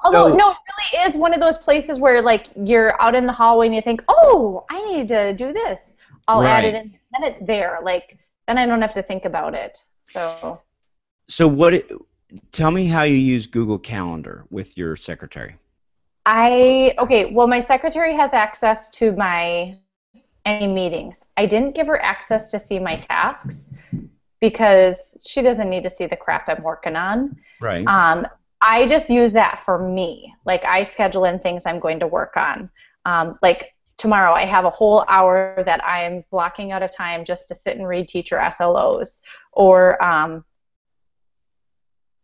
Although 0.04 0.30
So- 0.30 0.36
no, 0.36 0.50
it 0.50 0.56
really 0.96 1.08
is 1.08 1.16
one 1.16 1.34
of 1.34 1.40
those 1.40 1.58
places 1.58 1.98
where 2.00 2.22
like 2.22 2.46
you're 2.56 3.00
out 3.00 3.14
in 3.14 3.26
the 3.26 3.32
hallway 3.32 3.66
and 3.66 3.74
you 3.74 3.82
think, 3.82 4.02
oh, 4.08 4.64
I 4.70 4.84
need 4.92 5.08
to 5.08 5.32
do 5.34 5.52
this. 5.52 5.94
I'll 6.26 6.42
add 6.42 6.64
it 6.64 6.74
in. 6.74 6.92
Then 7.12 7.24
it's 7.24 7.40
there. 7.40 7.78
Like 7.82 8.18
then 8.46 8.58
I 8.58 8.66
don't 8.66 8.82
have 8.82 8.94
to 8.94 9.02
think 9.02 9.24
about 9.24 9.54
it. 9.54 9.78
So 10.10 10.60
So 11.28 11.48
what? 11.48 11.74
It, 11.74 11.90
tell 12.52 12.70
me 12.70 12.86
how 12.86 13.02
you 13.04 13.16
use 13.16 13.46
Google 13.46 13.78
Calendar 13.78 14.44
with 14.50 14.76
your 14.76 14.94
secretary. 14.96 15.56
I 16.26 16.94
okay. 16.98 17.32
Well, 17.32 17.46
my 17.46 17.60
secretary 17.60 18.14
has 18.14 18.34
access 18.34 18.90
to 18.90 19.12
my 19.12 19.78
any 20.44 20.66
meetings. 20.66 21.20
I 21.38 21.46
didn't 21.46 21.74
give 21.74 21.86
her 21.86 22.02
access 22.02 22.50
to 22.50 22.60
see 22.60 22.78
my 22.78 22.96
tasks 22.96 23.70
because 24.40 24.96
she 25.24 25.42
doesn't 25.42 25.68
need 25.68 25.82
to 25.82 25.90
see 25.90 26.06
the 26.06 26.16
crap 26.16 26.48
I'm 26.48 26.62
working 26.62 26.96
on. 26.96 27.36
Right. 27.60 27.86
Um, 27.86 28.26
I 28.60 28.86
just 28.86 29.08
use 29.08 29.32
that 29.32 29.60
for 29.64 29.78
me. 29.78 30.34
Like 30.44 30.64
I 30.64 30.82
schedule 30.82 31.24
in 31.24 31.38
things 31.38 31.66
I'm 31.66 31.80
going 31.80 32.00
to 32.00 32.06
work 32.06 32.36
on. 32.36 32.70
Um, 33.04 33.38
like 33.42 33.74
tomorrow, 33.96 34.32
I 34.32 34.44
have 34.44 34.64
a 34.64 34.70
whole 34.70 35.04
hour 35.08 35.62
that 35.64 35.84
I'm 35.84 36.24
blocking 36.30 36.72
out 36.72 36.82
of 36.82 36.90
time 36.90 37.24
just 37.24 37.48
to 37.48 37.54
sit 37.54 37.76
and 37.76 37.86
read 37.86 38.08
teacher 38.08 38.36
SLOs. 38.36 39.20
Or 39.52 40.02
um, 40.02 40.44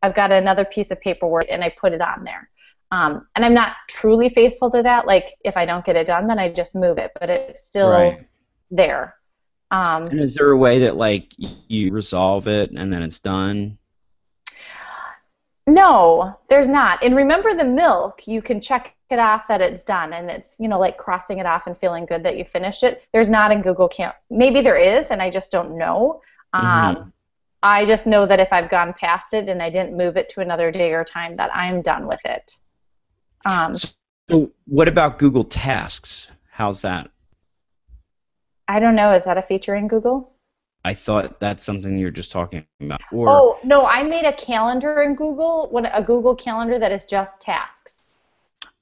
I've 0.03 0.15
got 0.15 0.33
another 0.33 0.65
piece 0.65 0.91
of 0.91 1.01
paperwork 1.01 1.47
and 1.51 1.63
I 1.63 1.75
put 1.81 1.93
it 1.93 2.01
on 2.01 2.25
there. 2.25 2.49
Um, 2.91 3.27
and 3.35 3.45
I'm 3.45 3.55
not 3.55 3.73
truly 3.89 4.29
faithful 4.29 4.71
to 4.71 4.83
that. 4.83 5.07
Like 5.07 5.35
if 5.45 5.57
I 5.57 5.65
don't 5.67 5.85
get 5.85 5.97
it 5.97 6.07
done, 6.07 6.27
then 6.27 6.39
I 6.39 6.53
just 6.53 6.75
move 6.75 6.99
it. 6.99 7.13
But 7.19 7.31
it's 7.31 7.65
still 7.65 7.91
right. 7.91 8.27
there. 8.71 9.17
Um, 9.75 10.07
And 10.07 10.21
is 10.21 10.35
there 10.35 10.51
a 10.51 10.57
way 10.57 10.79
that 10.81 10.97
like 10.97 11.33
you 11.37 11.93
resolve 11.93 12.47
it 12.47 12.71
and 12.71 12.93
then 12.93 13.03
it's 13.03 13.19
done? 13.19 13.79
No, 15.67 16.39
there's 16.49 16.69
not. 16.69 17.03
And 17.03 17.17
remember 17.17 17.55
the 17.55 17.65
milk, 17.65 18.27
you 18.27 18.43
can 18.43 18.61
check 18.61 18.95
it 19.11 19.19
off 19.19 19.49
that 19.49 19.61
it's 19.61 19.83
done 19.83 20.13
and 20.13 20.31
it's, 20.31 20.51
you 20.59 20.69
know, 20.69 20.79
like 20.79 20.97
crossing 20.99 21.39
it 21.39 21.47
off 21.47 21.67
and 21.67 21.77
feeling 21.79 22.05
good 22.07 22.23
that 22.23 22.37
you 22.37 22.45
finished 22.45 22.83
it. 22.83 23.03
There's 23.13 23.31
not 23.31 23.51
in 23.51 23.63
Google 23.63 23.89
Camp. 23.89 24.15
Maybe 24.31 24.61
there 24.61 24.77
is 24.77 25.11
and 25.11 25.23
I 25.23 25.31
just 25.31 25.51
don't 25.51 25.77
know. 25.79 26.21
Um, 26.53 26.63
Mhm. 26.63 27.13
I 27.63 27.85
just 27.87 28.07
know 28.07 28.27
that 28.27 28.41
if 28.41 28.53
I've 28.53 28.69
gone 28.69 28.93
past 28.93 29.33
it 29.33 29.49
and 29.49 29.63
I 29.63 29.71
didn't 29.71 29.97
move 29.97 30.17
it 30.19 30.29
to 30.31 30.41
another 30.41 30.71
day 30.71 30.93
or 30.93 31.03
time 31.03 31.35
that 31.37 31.51
I'm 31.57 31.81
done 31.81 32.07
with 32.07 32.21
it. 32.27 32.59
Um, 33.47 33.75
So 33.75 34.53
what 34.67 34.87
about 34.87 35.19
Google 35.19 35.45
Tasks? 35.45 36.29
How's 36.51 36.83
that? 36.83 37.11
I 38.69 38.81
don't 38.81 38.95
know, 38.95 39.13
is 39.13 39.25
that 39.25 39.37
a 39.39 39.43
feature 39.43 39.75
in 39.75 39.89
Google? 39.89 40.33
I 40.85 40.95
thought 40.95 41.41
that's 41.41 41.65
something 41.65 41.97
you're 41.97 42.11
just 42.11 42.31
talking 42.33 42.67
about. 42.81 43.01
Or 43.13 43.29
Oh, 43.29 43.59
no, 43.65 43.87
I 43.87 44.03
made 44.03 44.25
a 44.27 44.33
calendar 44.35 45.03
in 45.03 45.15
Google, 45.15 45.69
what 45.71 45.91
a 45.93 46.03
Google 46.03 46.35
calendar 46.35 46.79
that 46.79 46.93
is 46.93 47.05
just 47.05 47.41
tasks. 47.41 48.13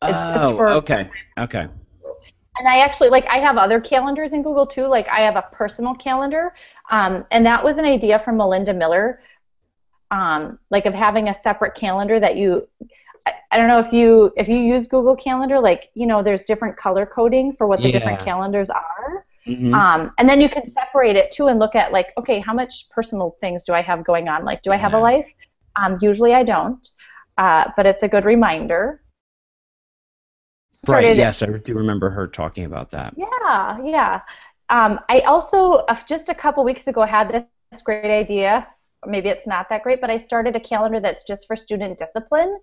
it's- 0.02 0.36
it's 0.36 0.44
oh, 0.44 0.56
for- 0.56 0.68
okay, 0.70 1.08
okay. 1.38 1.66
and 2.58 2.68
I 2.68 2.80
actually 2.80 3.08
like 3.08 3.24
I 3.26 3.38
have 3.38 3.56
other 3.56 3.80
calendars 3.80 4.32
in 4.32 4.42
Google 4.42 4.66
too. 4.66 4.86
Like 4.86 5.08
I 5.08 5.20
have 5.20 5.36
a 5.36 5.42
personal 5.52 5.94
calendar, 5.94 6.54
um, 6.90 7.24
and 7.30 7.46
that 7.46 7.62
was 7.64 7.78
an 7.78 7.84
idea 7.84 8.18
from 8.18 8.36
Melinda 8.36 8.74
Miller, 8.74 9.22
um, 10.10 10.58
like 10.70 10.86
of 10.86 10.94
having 10.94 11.28
a 11.28 11.34
separate 11.34 11.74
calendar 11.74 12.18
that 12.20 12.36
you. 12.36 12.68
I, 13.26 13.34
I 13.52 13.56
don't 13.56 13.68
know 13.68 13.78
if 13.78 13.92
you 13.92 14.32
if 14.36 14.48
you 14.48 14.56
use 14.56 14.88
Google 14.88 15.14
Calendar, 15.16 15.60
like 15.60 15.90
you 15.94 16.06
know, 16.06 16.22
there's 16.22 16.44
different 16.44 16.76
color 16.76 17.06
coding 17.06 17.54
for 17.56 17.66
what 17.68 17.80
the 17.80 17.92
different 17.92 18.18
calendars 18.20 18.68
are, 18.70 19.24
Mhm. 19.46 19.74
um, 19.74 20.12
and 20.18 20.28
then 20.28 20.40
you 20.40 20.48
can 20.48 20.64
separate 20.70 21.16
it 21.16 21.32
too 21.32 21.48
and 21.48 21.58
look 21.58 21.74
at 21.74 21.90
like, 21.92 22.12
okay, 22.16 22.38
how 22.38 22.54
much 22.54 22.88
personal 22.90 23.36
things 23.40 23.64
do 23.64 23.72
I 23.72 23.82
have 23.82 24.04
going 24.04 24.28
on? 24.28 24.44
Like, 24.44 24.62
do 24.62 24.70
I 24.70 24.76
have 24.76 24.94
a 24.94 24.98
life? 24.98 25.26
Um, 25.76 25.98
usually 26.00 26.32
I 26.34 26.42
don't, 26.44 26.86
uh, 27.38 27.70
but 27.76 27.86
it's 27.86 28.02
a 28.02 28.08
good 28.08 28.24
reminder. 28.24 29.02
right. 30.86 31.02
started- 31.02 31.16
Yes, 31.16 31.42
I 31.42 31.46
do 31.46 31.74
remember 31.74 32.10
her 32.10 32.26
talking 32.26 32.64
about 32.64 32.90
that. 32.92 33.14
Yeah, 33.16 33.78
yeah. 33.82 34.20
Um, 34.68 35.00
I 35.08 35.20
also 35.20 35.72
uh, 35.88 35.96
just 36.06 36.28
a 36.28 36.34
couple 36.34 36.64
weeks 36.64 36.86
ago 36.86 37.02
had 37.02 37.46
this 37.70 37.82
great 37.82 38.10
idea. 38.10 38.66
Maybe 39.06 39.28
it's 39.28 39.46
not 39.46 39.68
that 39.68 39.82
great, 39.82 40.00
but 40.00 40.10
I 40.10 40.16
started 40.16 40.54
a 40.56 40.60
calendar 40.60 41.00
that's 41.00 41.24
just 41.24 41.46
for 41.46 41.56
student 41.56 41.98
discipline. 41.98 42.58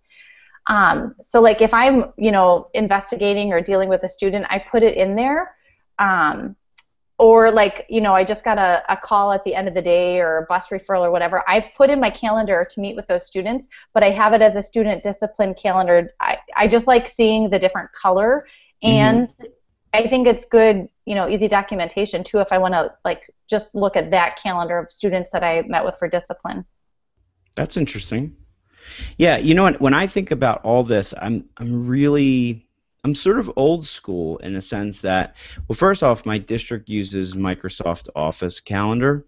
Um, 0.68 1.16
so 1.22 1.42
like 1.42 1.62
if 1.62 1.74
I'm 1.74 2.14
you 2.18 2.32
know 2.32 2.70
investigating 2.74 3.54
or 3.54 3.62
dealing 3.62 3.90
with 3.90 4.04
a 4.04 4.10
student, 4.10 4.46
I 4.50 4.60
put 4.60 4.84
it 4.84 4.98
in 4.98 5.16
there. 5.16 5.56
Um, 5.98 6.56
or 7.20 7.52
like 7.52 7.86
you 7.90 8.02
know 8.02 8.16
I 8.16 8.24
just 8.24 8.44
got 8.44 8.58
a, 8.58 8.82
a 8.90 8.98
call 8.98 9.32
at 9.32 9.44
the 9.44 9.54
end 9.54 9.68
of 9.68 9.76
the 9.76 9.82
day 9.82 10.20
or 10.20 10.38
a 10.38 10.46
bus 10.48 10.70
referral 10.70 11.02
or 11.02 11.12
whatever. 11.12 11.44
I 11.48 11.72
put 11.78 11.90
in 11.90 12.00
my 12.00 12.10
calendar 12.10 12.66
to 12.72 12.82
meet 12.82 12.96
with 12.96 13.06
those 13.06 13.26
students, 13.26 13.68
but 13.94 14.04
I 14.04 14.10
have 14.10 14.34
it 14.34 14.42
as 14.42 14.56
a 14.56 14.64
student 14.64 15.04
discipline 15.04 15.54
calendar. 15.54 16.12
I, 16.20 16.38
I 16.58 16.68
just 16.68 16.88
like 16.88 17.08
seeing 17.08 17.50
the 17.50 17.60
different 17.60 17.92
color 17.92 18.48
mm-hmm. 18.84 18.90
and 18.90 19.34
I 19.94 20.08
think 20.08 20.28
it's 20.28 20.46
good, 20.46 20.88
you 21.06 21.16
know, 21.16 21.28
easy 21.28 21.48
documentation 21.48 22.24
too 22.24 22.40
if 22.40 22.52
I 22.52 22.58
want 22.58 22.74
to 22.74 22.94
like 23.04 23.34
just 23.50 23.76
look 23.76 23.96
at 23.96 24.12
that 24.12 24.38
calendar 24.42 24.78
of 24.78 24.92
students 24.92 25.32
that 25.32 25.44
I 25.44 25.64
met 25.68 25.84
with 25.84 25.98
for 25.98 26.08
discipline. 26.08 26.66
That's 27.56 27.76
interesting. 27.76 28.36
Yeah, 29.18 29.38
you 29.38 29.54
know 29.54 29.64
what? 29.64 29.82
When 29.82 29.94
I 29.94 30.08
think 30.08 30.32
about 30.32 30.64
all 30.64 30.84
this, 30.84 31.14
I'm 31.22 31.50
I'm 31.58 31.86
really 31.86 32.69
I'm 33.04 33.16
sort 33.16 33.40
of 33.40 33.52
old 33.56 33.88
school 33.88 34.38
in 34.40 34.54
the 34.54 34.62
sense 34.62 35.02
that, 35.02 35.36
well, 35.68 35.76
first 35.76 36.04
off, 36.04 36.26
my 36.26 36.38
district 36.38 36.90
uses 36.90 37.36
Microsoft 37.36 38.10
Office 38.16 38.60
Calendar, 38.60 39.26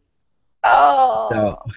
Oh, 0.64 1.28
so 1.32 1.72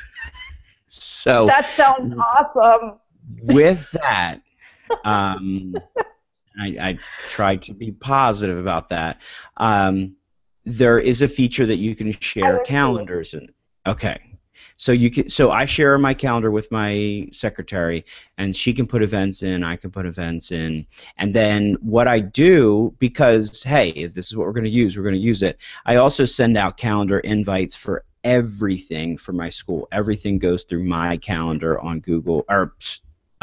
so 0.89 1.47
that 1.47 1.67
sounds 1.71 2.13
awesome. 2.19 2.99
with 3.43 3.91
that, 3.93 4.41
um, 5.05 5.83
I, 6.59 6.67
I 6.67 6.99
try 7.27 7.57
to 7.57 7.73
be 7.73 7.93
positive 7.93 8.59
about 8.59 8.91
that. 8.91 9.21
Um, 9.57 10.17
there 10.65 10.99
is 10.99 11.23
a 11.23 11.29
feature 11.29 11.67
that 11.67 11.79
you 11.79 11.95
can 11.95 12.13
share 12.13 12.59
calendars 12.61 13.35
and 13.35 13.51
Okay. 13.87 14.34
So 14.77 14.93
you 14.93 15.11
can 15.11 15.31
so 15.31 15.51
I 15.51 15.65
share 15.65 15.97
my 15.99 16.15
calendar 16.15 16.51
with 16.51 16.71
my 16.71 17.29
secretary 17.33 18.05
and 18.39 18.57
she 18.57 18.73
can 18.73 18.87
put 18.87 19.03
events 19.03 19.43
in, 19.43 19.63
I 19.63 19.77
can 19.77 19.91
put 19.91 20.07
events 20.07 20.51
in. 20.51 20.87
And 21.17 21.35
then 21.35 21.77
what 21.81 22.09
I 22.09 22.21
do 22.21 22.95
because 22.99 23.63
hey, 23.63 23.91
if 23.91 24.15
this 24.15 24.27
is 24.27 24.37
what 24.37 24.47
we're 24.47 24.53
going 24.53 24.65
to 24.65 24.71
use, 24.71 24.97
we're 24.97 25.05
going 25.05 25.15
to 25.15 25.21
use 25.21 25.43
it. 25.43 25.59
I 25.87 25.97
also 25.97 26.25
send 26.25 26.57
out 26.57 26.77
calendar 26.77 27.21
invites 27.21 27.77
for 27.77 28.05
everything 28.25 29.17
for 29.17 29.33
my 29.33 29.51
school. 29.51 29.87
Everything 29.93 30.39
goes 30.39 30.65
through 30.65 30.85
my 30.85 31.17
calendar 31.19 31.79
on 31.81 32.01
Google 32.01 32.45
or 32.49 32.75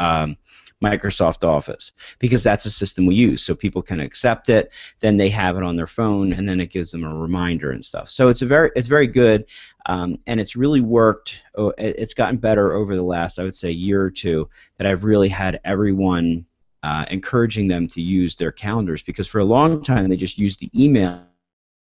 um, 0.02 0.36
Microsoft 0.82 1.46
Office 1.46 1.92
because 2.18 2.42
that's 2.42 2.64
the 2.64 2.70
system 2.70 3.06
we 3.06 3.14
use. 3.14 3.42
So 3.42 3.54
people 3.54 3.82
can 3.82 4.00
accept 4.00 4.50
it, 4.50 4.72
then 4.98 5.16
they 5.16 5.30
have 5.30 5.56
it 5.56 5.62
on 5.62 5.76
their 5.76 5.86
phone, 5.86 6.32
and 6.32 6.48
then 6.48 6.60
it 6.60 6.70
gives 6.70 6.90
them 6.90 7.04
a 7.04 7.14
reminder 7.14 7.70
and 7.70 7.84
stuff. 7.84 8.10
So 8.10 8.28
it's 8.28 8.42
a 8.42 8.46
very 8.46 8.70
it's 8.74 8.88
very 8.88 9.06
good, 9.06 9.46
um, 9.86 10.18
and 10.26 10.40
it's 10.40 10.56
really 10.56 10.80
worked. 10.80 11.42
oh, 11.56 11.72
It's 11.78 12.14
gotten 12.14 12.36
better 12.36 12.72
over 12.72 12.96
the 12.96 13.02
last 13.02 13.38
I 13.38 13.44
would 13.44 13.54
say 13.54 13.70
year 13.70 14.02
or 14.02 14.10
two 14.10 14.48
that 14.76 14.86
I've 14.86 15.04
really 15.04 15.28
had 15.28 15.60
everyone 15.64 16.44
uh, 16.82 17.04
encouraging 17.10 17.68
them 17.68 17.86
to 17.86 18.02
use 18.02 18.34
their 18.34 18.50
calendars 18.50 19.04
because 19.04 19.28
for 19.28 19.38
a 19.38 19.44
long 19.44 19.82
time 19.84 20.08
they 20.08 20.16
just 20.16 20.36
used 20.36 20.58
the 20.58 20.70
email 20.74 21.22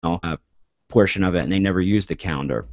uh, 0.03 0.37
portion 0.89 1.23
of 1.23 1.33
it 1.33 1.39
and 1.39 1.51
they 1.51 1.59
never 1.59 1.81
used 1.81 2.07
the 2.07 2.15
calendar. 2.15 2.67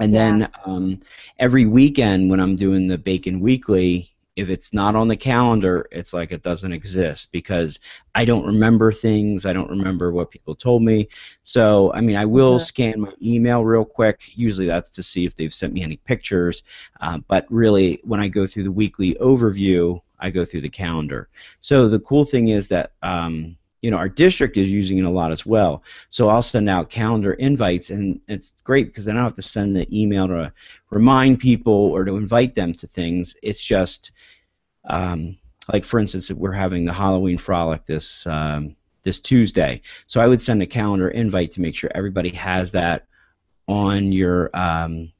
And 0.00 0.14
then 0.14 0.48
um, 0.64 1.00
every 1.38 1.66
weekend 1.66 2.30
when 2.30 2.40
I'm 2.40 2.56
doing 2.56 2.86
the 2.86 2.96
Bacon 2.96 3.40
Weekly, 3.40 4.10
if 4.36 4.48
it's 4.48 4.72
not 4.72 4.94
on 4.94 5.08
the 5.08 5.16
calendar, 5.16 5.86
it's 5.90 6.12
like 6.12 6.32
it 6.32 6.42
doesn't 6.42 6.72
exist 6.72 7.30
because 7.32 7.78
I 8.14 8.24
don't 8.24 8.46
remember 8.46 8.92
things. 8.92 9.44
I 9.44 9.52
don't 9.52 9.70
remember 9.70 10.12
what 10.12 10.30
people 10.30 10.54
told 10.54 10.82
me. 10.82 11.08
So, 11.42 11.92
I 11.92 12.00
mean, 12.00 12.16
I 12.16 12.24
will 12.24 12.58
Mhm. 12.58 12.60
scan 12.60 13.00
my 13.00 13.12
email 13.22 13.64
real 13.64 13.84
quick. 13.84 14.22
Usually 14.36 14.66
that's 14.66 14.90
to 14.90 15.02
see 15.02 15.24
if 15.24 15.34
they've 15.34 15.52
sent 15.52 15.72
me 15.72 15.82
any 15.82 15.96
pictures. 15.96 16.62
Uh, 17.00 17.18
but 17.28 17.46
really, 17.50 18.00
when 18.04 18.20
I 18.20 18.28
go 18.28 18.46
through 18.46 18.64
the 18.64 18.72
weekly 18.72 19.14
overview, 19.20 20.00
I 20.18 20.30
go 20.30 20.44
through 20.44 20.62
the 20.62 20.68
calendar. 20.70 21.28
So 21.60 21.88
the 21.88 22.00
cool 22.00 22.24
thing 22.24 22.48
is 22.48 22.68
that 22.68 22.92
um, 23.02 23.56
you 23.82 23.90
know, 23.90 23.96
our 23.96 24.08
district 24.08 24.56
is 24.56 24.70
using 24.70 24.98
it 24.98 25.04
a 25.04 25.10
lot 25.10 25.32
as 25.32 25.46
well. 25.46 25.82
So 26.10 26.28
I'll 26.28 26.42
send 26.42 26.68
out 26.68 26.90
calendar 26.90 27.32
invites, 27.34 27.90
and 27.90 28.20
it's 28.28 28.52
great 28.64 28.88
because 28.88 29.08
I 29.08 29.12
don't 29.12 29.22
have 29.22 29.34
to 29.34 29.42
send 29.42 29.74
the 29.74 29.86
email 29.96 30.28
to 30.28 30.52
remind 30.90 31.40
people 31.40 31.72
or 31.72 32.04
to 32.04 32.16
invite 32.16 32.54
them 32.54 32.74
to 32.74 32.86
things. 32.86 33.34
It's 33.42 33.64
just, 33.64 34.12
um, 34.84 35.36
like 35.72 35.84
for 35.84 35.98
instance, 35.98 36.30
we're 36.30 36.52
having 36.52 36.84
the 36.84 36.92
Halloween 36.92 37.38
frolic 37.38 37.86
this 37.86 38.26
um, 38.26 38.76
this 39.02 39.18
Tuesday, 39.18 39.80
so 40.06 40.20
I 40.20 40.26
would 40.26 40.42
send 40.42 40.62
a 40.62 40.66
calendar 40.66 41.08
invite 41.08 41.52
to 41.52 41.62
make 41.62 41.74
sure 41.74 41.90
everybody 41.94 42.30
has 42.30 42.72
that 42.72 43.06
on 43.66 44.12
your 44.12 44.50
um, 44.52 45.10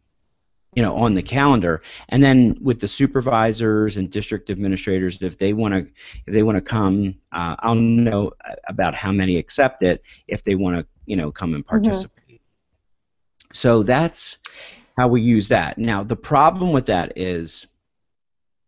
you 0.75 0.83
know 0.83 0.97
on 0.97 1.15
the 1.15 1.23
calendar. 1.23 1.83
And 2.09 2.23
then 2.23 2.57
with 2.61 2.81
the 2.81 2.89
supervisors 2.89 3.97
and 3.97 4.11
district 4.11 4.51
administrators 4.51 5.21
if 5.23 5.39
they 5.39 5.53
want 5.53 5.75
to 5.75 5.93
if 6.27 6.33
they 6.33 6.43
want 6.43 6.57
to 6.57 6.63
come 6.63 7.17
uh, 7.33 7.57
i'll 7.61 7.75
know 7.75 8.33
about 8.69 8.95
how 8.95 9.13
many 9.13 9.37
accept 9.37 9.83
it 9.83 10.03
if 10.29 10.45
they 10.45 10.55
want 10.55 10.77
to 10.77 10.87
you 11.07 11.17
know 11.17 11.33
come 11.33 11.55
and 11.55 11.67
participate. 11.67 12.41
Mm-hmm. 12.41 13.53
so 13.53 13.83
that's 13.83 14.39
how 14.97 15.09
we 15.09 15.23
use 15.23 15.49
that. 15.49 15.79
Now 15.79 16.03
the 16.03 16.17
problem 16.17 16.73
with 16.73 16.87
that 16.87 17.15
is 17.17 17.67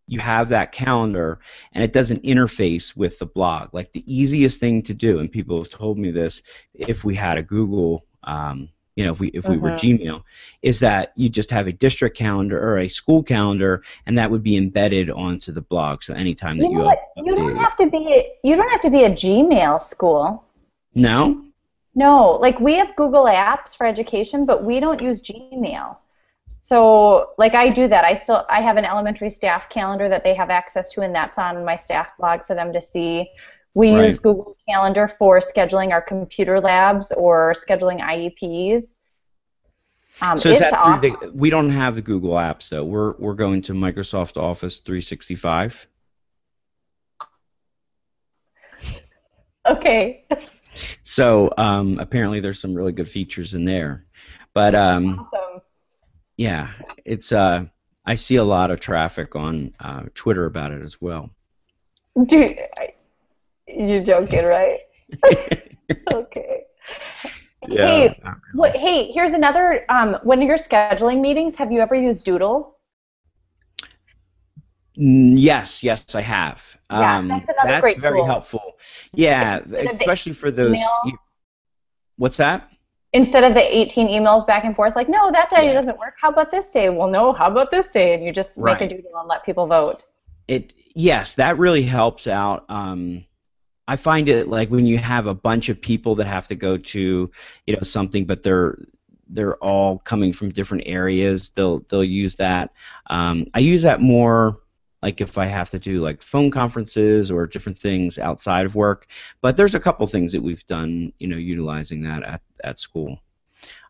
you 0.08 0.18
have 0.18 0.48
that 0.48 0.72
calendar 0.72 1.40
and 1.72 1.84
it 1.84 1.92
doesn't 1.92 2.24
interface 2.24 2.96
with 2.96 3.18
the 3.18 3.26
blog. 3.26 3.72
Like 3.72 3.92
the 3.92 4.04
easiest 4.12 4.60
thing 4.60 4.82
to 4.82 4.94
do 4.94 5.20
and 5.20 5.30
people 5.30 5.58
have 5.58 5.70
told 5.70 5.98
me 5.98 6.10
this 6.10 6.42
if 6.74 7.04
we 7.04 7.14
had 7.14 7.38
a 7.38 7.42
google 7.42 8.06
um, 8.24 8.68
you 8.96 9.04
know, 9.04 9.12
if 9.12 9.20
we 9.20 9.28
if 9.28 9.48
we 9.48 9.56
were 9.56 9.70
mm-hmm. 9.70 10.02
Gmail, 10.02 10.22
is 10.60 10.80
that 10.80 11.12
you 11.16 11.28
just 11.28 11.50
have 11.50 11.66
a 11.66 11.72
district 11.72 12.16
calendar 12.16 12.60
or 12.60 12.78
a 12.78 12.88
school 12.88 13.22
calendar, 13.22 13.82
and 14.06 14.18
that 14.18 14.30
would 14.30 14.42
be 14.42 14.56
embedded 14.56 15.10
onto 15.10 15.50
the 15.52 15.62
blog. 15.62 16.02
So 16.02 16.12
anytime 16.14 16.58
that 16.58 16.68
you, 16.68 16.78
know 16.78 16.94
you, 17.16 17.24
you 17.24 17.34
don't 17.34 17.56
have 17.56 17.76
to 17.76 17.90
be 17.90 18.32
you 18.44 18.56
don't 18.56 18.70
have 18.70 18.82
to 18.82 18.90
be 18.90 19.04
a 19.04 19.10
Gmail 19.10 19.80
school. 19.80 20.44
No. 20.94 21.44
No, 21.94 22.38
like 22.40 22.58
we 22.58 22.74
have 22.74 22.94
Google 22.96 23.24
Apps 23.24 23.76
for 23.76 23.86
education, 23.86 24.46
but 24.46 24.64
we 24.64 24.80
don't 24.80 25.00
use 25.00 25.20
Gmail. 25.20 25.96
So, 26.60 27.30
like 27.38 27.54
I 27.54 27.70
do 27.70 27.88
that. 27.88 28.04
I 28.04 28.14
still 28.14 28.46
I 28.48 28.60
have 28.60 28.76
an 28.76 28.84
elementary 28.84 29.30
staff 29.30 29.68
calendar 29.68 30.08
that 30.08 30.24
they 30.24 30.34
have 30.34 30.50
access 30.50 30.88
to, 30.90 31.02
and 31.02 31.14
that's 31.14 31.38
on 31.38 31.64
my 31.64 31.76
staff 31.76 32.10
blog 32.18 32.46
for 32.46 32.54
them 32.54 32.72
to 32.72 32.82
see. 32.82 33.30
We 33.74 33.94
right. 33.94 34.06
use 34.06 34.18
Google 34.18 34.56
Calendar 34.68 35.08
for 35.08 35.40
scheduling 35.40 35.92
our 35.92 36.02
computer 36.02 36.60
labs 36.60 37.10
or 37.12 37.54
scheduling 37.54 38.00
IEPs. 38.00 38.98
Um, 40.20 40.36
so 40.36 40.50
is 40.50 40.58
that 40.58 40.70
the, 41.00 41.32
we 41.34 41.48
don't 41.48 41.70
have 41.70 41.94
the 41.94 42.02
Google 42.02 42.32
apps 42.32 42.68
though. 42.68 42.84
We're 42.84 43.12
we're 43.12 43.34
going 43.34 43.62
to 43.62 43.72
Microsoft 43.72 44.36
Office 44.36 44.80
365. 44.80 45.88
Okay. 49.64 50.24
so 51.02 51.52
um, 51.56 51.98
apparently 51.98 52.40
there's 52.40 52.60
some 52.60 52.74
really 52.74 52.92
good 52.92 53.08
features 53.08 53.54
in 53.54 53.64
there, 53.64 54.04
but 54.54 54.74
um, 54.74 55.28
awesome. 55.32 55.60
yeah, 56.36 56.70
it's 57.04 57.32
uh, 57.32 57.64
I 58.04 58.16
see 58.16 58.36
a 58.36 58.44
lot 58.44 58.70
of 58.70 58.80
traffic 58.80 59.36
on 59.36 59.72
uh, 59.80 60.04
Twitter 60.14 60.46
about 60.46 60.72
it 60.72 60.82
as 60.82 61.00
well. 61.00 61.30
Dude, 62.26 62.58
you're 63.76 64.02
joking, 64.02 64.44
right? 64.44 64.78
okay. 66.12 66.64
Yeah. 67.68 67.86
Hey, 67.86 68.20
what, 68.54 68.74
hey, 68.76 69.10
here's 69.12 69.32
another. 69.32 69.84
Um, 69.88 70.18
when 70.22 70.42
you're 70.42 70.56
scheduling 70.56 71.20
meetings, 71.20 71.54
have 71.54 71.70
you 71.70 71.80
ever 71.80 71.94
used 71.94 72.24
Doodle? 72.24 72.76
Yes, 74.94 75.82
yes, 75.82 76.14
I 76.14 76.20
have. 76.20 76.76
Yeah, 76.90 77.18
um, 77.18 77.28
that's 77.28 77.44
another 77.48 77.68
that's 77.68 77.80
great 77.80 77.98
very 77.98 78.18
tool. 78.18 78.26
helpful. 78.26 78.76
Yeah, 79.14 79.60
especially 79.98 80.32
for 80.32 80.50
those. 80.50 80.76
What's 82.16 82.36
that? 82.36 82.68
Instead 83.14 83.44
of 83.44 83.54
the 83.54 83.76
18 83.76 84.08
emails 84.08 84.46
back 84.46 84.64
and 84.64 84.74
forth, 84.74 84.96
like, 84.96 85.08
no, 85.08 85.30
that 85.32 85.50
day 85.50 85.66
yeah. 85.66 85.72
doesn't 85.74 85.98
work. 85.98 86.14
How 86.18 86.30
about 86.30 86.50
this 86.50 86.70
day? 86.70 86.88
Well, 86.88 87.08
no, 87.08 87.32
how 87.32 87.50
about 87.50 87.70
this 87.70 87.90
day? 87.90 88.14
And 88.14 88.24
you 88.24 88.32
just 88.32 88.56
right. 88.56 88.80
make 88.80 88.90
a 88.90 88.94
doodle 88.94 89.18
and 89.18 89.28
let 89.28 89.44
people 89.44 89.66
vote. 89.66 90.04
It 90.48 90.74
yes, 90.94 91.34
that 91.34 91.58
really 91.58 91.82
helps 91.82 92.26
out. 92.26 92.64
Um, 92.68 93.24
I 93.88 93.96
find 93.96 94.28
it 94.28 94.48
like 94.48 94.70
when 94.70 94.86
you 94.86 94.98
have 94.98 95.26
a 95.26 95.34
bunch 95.34 95.68
of 95.68 95.80
people 95.80 96.14
that 96.16 96.26
have 96.26 96.46
to 96.48 96.54
go 96.54 96.76
to, 96.76 97.30
you 97.66 97.74
know, 97.74 97.82
something, 97.82 98.24
but 98.24 98.42
they're 98.42 98.78
they're 99.28 99.56
all 99.56 99.98
coming 99.98 100.32
from 100.32 100.50
different 100.50 100.84
areas. 100.86 101.50
They'll 101.50 101.80
they'll 101.88 102.04
use 102.04 102.36
that. 102.36 102.72
Um, 103.10 103.46
I 103.54 103.60
use 103.60 103.82
that 103.82 104.00
more 104.00 104.60
like 105.02 105.20
if 105.20 105.36
I 105.36 105.46
have 105.46 105.70
to 105.70 105.78
do 105.78 106.00
like 106.00 106.22
phone 106.22 106.50
conferences 106.50 107.30
or 107.30 107.46
different 107.46 107.76
things 107.76 108.18
outside 108.18 108.66
of 108.66 108.74
work. 108.76 109.08
But 109.40 109.56
there's 109.56 109.74
a 109.74 109.80
couple 109.80 110.06
things 110.06 110.32
that 110.32 110.42
we've 110.42 110.64
done, 110.66 111.12
you 111.18 111.26
know, 111.26 111.36
utilizing 111.36 112.02
that 112.02 112.22
at 112.22 112.42
at 112.62 112.78
school. 112.78 113.18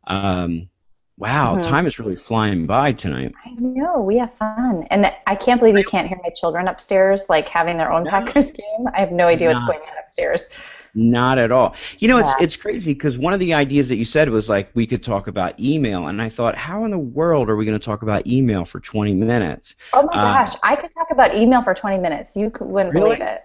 Um, 0.07 0.69
Wow, 1.19 1.57
mm-hmm. 1.57 1.71
time 1.71 1.87
is 1.87 1.99
really 1.99 2.17
flying 2.17 2.67
by 2.67 2.93
tonight. 2.93 3.33
I 3.45 3.51
know, 3.59 4.01
we 4.01 4.19
have 4.19 4.33
fun. 4.39 4.87
And 4.91 5.13
I 5.27 5.35
can't 5.35 5.61
believe 5.61 5.77
you 5.77 5.85
can't 5.85 6.09
hear 6.09 6.19
my 6.23 6.31
children 6.31 6.69
upstairs, 6.69 7.27
like 7.29 7.49
having 7.49 7.77
their 7.77 7.93
own 7.93 8.07
Packers 8.07 8.47
game. 8.47 8.89
I 8.95 9.01
have 9.01 9.13
no 9.13 9.27
idea 9.27 9.49
not, 9.49 9.55
what's 9.55 9.65
going 9.65 9.81
on 9.81 9.99
upstairs. 10.03 10.49
Not 10.95 11.39
at 11.39 11.53
all. 11.53 11.75
You 11.99 12.09
know, 12.09 12.17
yeah. 12.19 12.25
it's 12.25 12.35
it's 12.41 12.57
crazy 12.57 12.93
because 12.93 13.17
one 13.17 13.33
of 13.33 13.41
the 13.41 13.55
ideas 13.55 13.89
that 13.89 13.97
you 13.97 14.05
said 14.05 14.29
was 14.29 14.49
like 14.49 14.71
we 14.75 14.87
could 14.87 15.03
talk 15.03 15.27
about 15.27 15.59
email, 15.59 16.09
and 16.09 16.21
I 16.21 16.29
thought, 16.29 16.55
how 16.55 16.85
in 16.85 16.91
the 16.91 16.99
world 16.99 17.49
are 17.49 17.57
we 17.57 17.65
going 17.65 17.79
to 17.79 17.85
talk 17.85 18.03
about 18.03 18.27
email 18.27 18.65
for 18.65 18.81
20 18.81 19.15
minutes? 19.15 19.75
Oh 19.93 20.03
my 20.03 20.13
uh, 20.13 20.35
gosh, 20.35 20.55
I 20.63 20.77
could 20.77 20.93
talk 20.95 21.09
about 21.11 21.35
email 21.35 21.63
for 21.63 21.73
20 21.73 21.99
minutes. 21.99 22.37
You 22.37 22.53
wouldn't 22.61 22.95
really? 22.95 23.17
believe 23.17 23.23
it. 23.23 23.43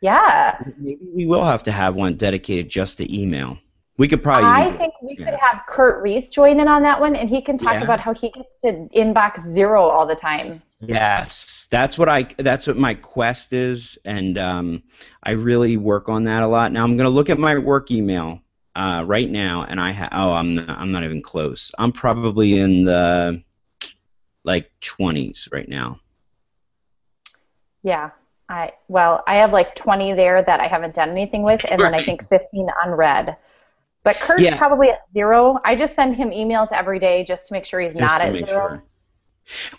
Yeah. 0.00 0.58
Maybe 0.76 1.00
we 1.14 1.26
will 1.26 1.44
have 1.44 1.62
to 1.64 1.72
have 1.72 1.96
one 1.96 2.14
dedicated 2.14 2.68
just 2.68 2.98
to 2.98 3.16
email. 3.20 3.58
We 3.98 4.08
could 4.08 4.22
probably. 4.22 4.48
I 4.48 4.76
think 4.76 4.94
we 5.02 5.16
yeah. 5.18 5.30
could 5.30 5.40
have 5.40 5.62
Curt 5.66 6.02
Rees 6.02 6.28
join 6.28 6.60
in 6.60 6.68
on 6.68 6.82
that 6.82 7.00
one, 7.00 7.16
and 7.16 7.30
he 7.30 7.40
can 7.40 7.56
talk 7.56 7.74
yeah. 7.74 7.84
about 7.84 7.98
how 7.98 8.12
he 8.12 8.30
gets 8.30 8.50
to 8.62 8.72
inbox 8.94 9.52
zero 9.52 9.82
all 9.84 10.06
the 10.06 10.14
time. 10.14 10.62
Yes, 10.80 11.66
that's 11.70 11.96
what 11.96 12.08
I. 12.08 12.28
That's 12.38 12.66
what 12.66 12.76
my 12.76 12.94
quest 12.94 13.54
is, 13.54 13.98
and 14.04 14.36
um, 14.36 14.82
I 15.22 15.30
really 15.30 15.78
work 15.78 16.10
on 16.10 16.24
that 16.24 16.42
a 16.42 16.46
lot. 16.46 16.72
Now 16.72 16.84
I'm 16.84 16.96
going 16.96 17.08
to 17.08 17.14
look 17.14 17.30
at 17.30 17.38
my 17.38 17.56
work 17.56 17.90
email 17.90 18.42
uh, 18.74 19.02
right 19.06 19.30
now, 19.30 19.64
and 19.64 19.80
I 19.80 19.92
ha- 19.92 20.10
oh 20.12 20.32
I'm 20.32 20.56
not, 20.56 20.68
I'm 20.68 20.92
not 20.92 21.02
even 21.02 21.22
close. 21.22 21.72
I'm 21.78 21.92
probably 21.92 22.58
in 22.58 22.84
the 22.84 23.42
like 24.44 24.70
20s 24.82 25.50
right 25.52 25.68
now. 25.68 25.98
Yeah, 27.82 28.10
I 28.50 28.72
well 28.88 29.24
I 29.26 29.36
have 29.36 29.52
like 29.52 29.74
20 29.74 30.12
there 30.12 30.42
that 30.42 30.60
I 30.60 30.66
haven't 30.66 30.94
done 30.94 31.08
anything 31.08 31.42
with, 31.42 31.64
and 31.64 31.80
right. 31.80 31.90
then 31.90 32.00
I 32.00 32.04
think 32.04 32.28
15 32.28 32.68
unread. 32.84 33.38
But 34.06 34.20
Curt's 34.20 34.44
yeah. 34.44 34.56
probably 34.56 34.90
at 34.90 35.00
zero. 35.12 35.58
I 35.64 35.74
just 35.74 35.96
send 35.96 36.14
him 36.14 36.30
emails 36.30 36.70
every 36.70 37.00
day 37.00 37.24
just 37.24 37.48
to 37.48 37.52
make 37.52 37.64
sure 37.64 37.80
he's 37.80 37.90
just 37.90 38.00
not 38.00 38.20
at 38.20 38.32
zero. 38.34 38.46
Sure. 38.46 38.84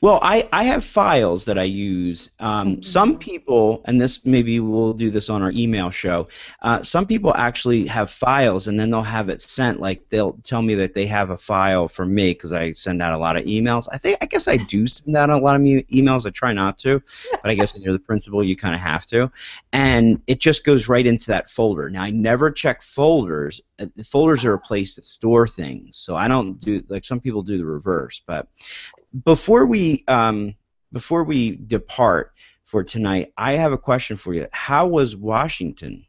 Well, 0.02 0.20
I, 0.22 0.48
I 0.52 0.64
have 0.64 0.84
files 0.84 1.46
that 1.46 1.58
I 1.58 1.64
use. 1.64 2.30
Um, 2.40 2.74
mm-hmm. 2.74 2.82
Some 2.82 3.18
people, 3.18 3.82
and 3.86 4.00
this 4.00 4.26
maybe 4.26 4.60
we'll 4.60 4.94
do 4.94 5.10
this 5.10 5.30
on 5.30 5.42
our 5.42 5.52
email 5.52 5.90
show. 5.90 6.28
Uh, 6.62 6.82
some 6.84 7.06
people 7.06 7.34
actually 7.36 7.86
have 7.88 8.10
files, 8.10 8.68
and 8.68 8.80
then 8.80 8.90
they'll 8.90 9.02
have 9.02 9.30
it 9.30 9.42
sent. 9.42 9.80
Like 9.80 10.08
they'll 10.10 10.34
tell 10.44 10.62
me 10.62 10.76
that 10.76 10.94
they 10.94 11.06
have 11.08 11.32
a 11.32 11.38
file 11.38 11.88
for 11.88 12.06
me 12.06 12.32
because 12.32 12.54
I 12.54 12.72
send 12.72 13.02
out 13.02 13.14
a 13.14 13.18
lot 13.18 13.38
of 13.38 13.46
emails. 13.46 13.88
I 13.92 13.98
think 13.98 14.18
I 14.22 14.26
guess 14.26 14.48
I 14.48 14.58
do 14.58 14.88
send 14.88 15.16
out 15.16 15.30
a 15.30 15.38
lot 15.38 15.56
of 15.56 15.62
me- 15.62 15.84
emails. 15.84 16.26
I 16.26 16.30
try 16.30 16.54
not 16.54 16.78
to, 16.80 17.02
but 17.32 17.52
I 17.52 17.56
guess 17.56 17.74
when 17.74 17.84
you're 17.84 17.94
the 17.94 18.00
principal, 18.00 18.44
you 18.44 18.56
kind 18.56 18.76
of 18.76 18.82
have 18.82 19.06
to. 19.08 19.32
And 19.74 20.22
it 20.28 20.40
just 20.40 20.64
goes 20.64 20.88
right 20.88 21.06
into 21.06 21.28
that 21.28 21.50
folder. 21.50 21.90
Now 21.90 22.04
I 22.04 22.12
never 22.12 22.52
check 22.52 22.82
folders. 22.82 23.62
Uh, 23.80 23.88
folders 24.04 24.46
are 24.46 24.54
a 24.54 24.60
place 24.60 24.96
to 24.96 25.04
store 25.04 25.48
things, 25.48 25.98
so 25.98 26.16
I 26.16 26.28
don't 26.28 26.60
do 26.60 26.84
like 26.88 27.06
some 27.06 27.20
people 27.20 27.42
do 27.42 27.58
the 27.58 27.66
reverse. 27.66 28.22
But 28.26 28.48
before 29.24 29.66
we 29.66 30.04
um, 30.08 30.56
before 30.92 31.24
we 31.24 31.56
depart 31.56 32.34
for 32.66 32.84
tonight, 32.84 33.34
I 33.38 33.54
have 33.54 33.74
a 33.74 33.78
question 33.78 34.18
for 34.18 34.34
you. 34.34 34.48
How 34.52 34.88
was 34.88 35.16
Washington? 35.16 36.06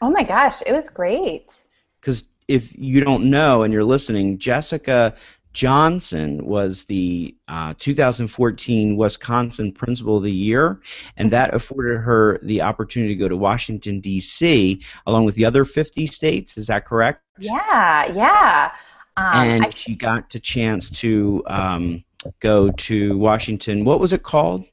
Oh 0.00 0.10
my 0.10 0.22
gosh, 0.22 0.62
it 0.66 0.72
was 0.72 0.88
great. 0.88 1.54
Because 2.00 2.24
if 2.48 2.76
you 2.76 3.02
don't 3.02 3.30
know 3.30 3.62
and 3.62 3.72
you're 3.72 3.84
listening, 3.84 4.38
Jessica 4.38 5.14
Johnson 5.54 6.44
was 6.44 6.84
the 6.84 7.34
uh, 7.48 7.74
2014 7.78 8.96
Wisconsin 8.96 9.72
Principal 9.72 10.18
of 10.18 10.24
the 10.24 10.32
Year, 10.32 10.80
and 11.16 11.30
that 11.30 11.54
afforded 11.54 12.00
her 12.00 12.38
the 12.42 12.62
opportunity 12.62 13.14
to 13.14 13.18
go 13.18 13.28
to 13.28 13.36
Washington, 13.36 14.00
D.C., 14.00 14.82
along 15.06 15.24
with 15.24 15.36
the 15.36 15.44
other 15.44 15.64
50 15.64 16.06
states. 16.08 16.58
Is 16.58 16.66
that 16.66 16.84
correct? 16.84 17.22
Yeah, 17.38 18.12
yeah. 18.12 18.72
Um, 19.16 19.24
and 19.32 19.66
I, 19.66 19.70
she 19.70 19.94
got 19.94 20.28
the 20.30 20.40
chance 20.40 20.90
to 20.90 21.44
um, 21.46 22.04
go 22.40 22.70
to 22.70 23.18
Washington. 23.18 23.84
What 23.84 24.00
was 24.00 24.12
it 24.12 24.22
called? 24.22 24.64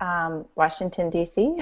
Um, 0.00 0.46
Washington 0.56 1.10
D.C. 1.10 1.58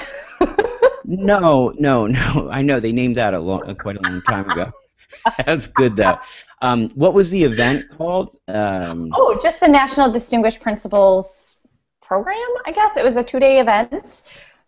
no, 1.05 1.73
no, 1.79 2.07
no. 2.07 2.49
I 2.51 2.63
know 2.63 2.81
they 2.81 2.93
named 2.93 3.17
that 3.17 3.35
a 3.35 3.39
long, 3.39 3.75
quite 3.77 3.97
a 3.97 4.03
long 4.03 4.23
time 4.23 4.49
ago. 4.51 4.73
That's 5.47 5.67
good 5.67 5.97
though. 5.97 6.19
Um, 6.63 6.91
what 6.91 7.15
was 7.15 7.31
the 7.31 7.43
event 7.45 7.87
called? 7.97 8.37
Um, 8.49 9.11
oh, 9.15 9.39
just 9.43 9.61
the 9.61 9.69
National 9.69 10.11
Distinguished 10.11 10.61
Principals 10.61 11.57
Program. 12.01 12.37
I 12.67 12.73
guess 12.73 12.97
it 12.97 13.05
was 13.05 13.17
a 13.17 13.23
two-day 13.23 13.61
event 13.61 14.23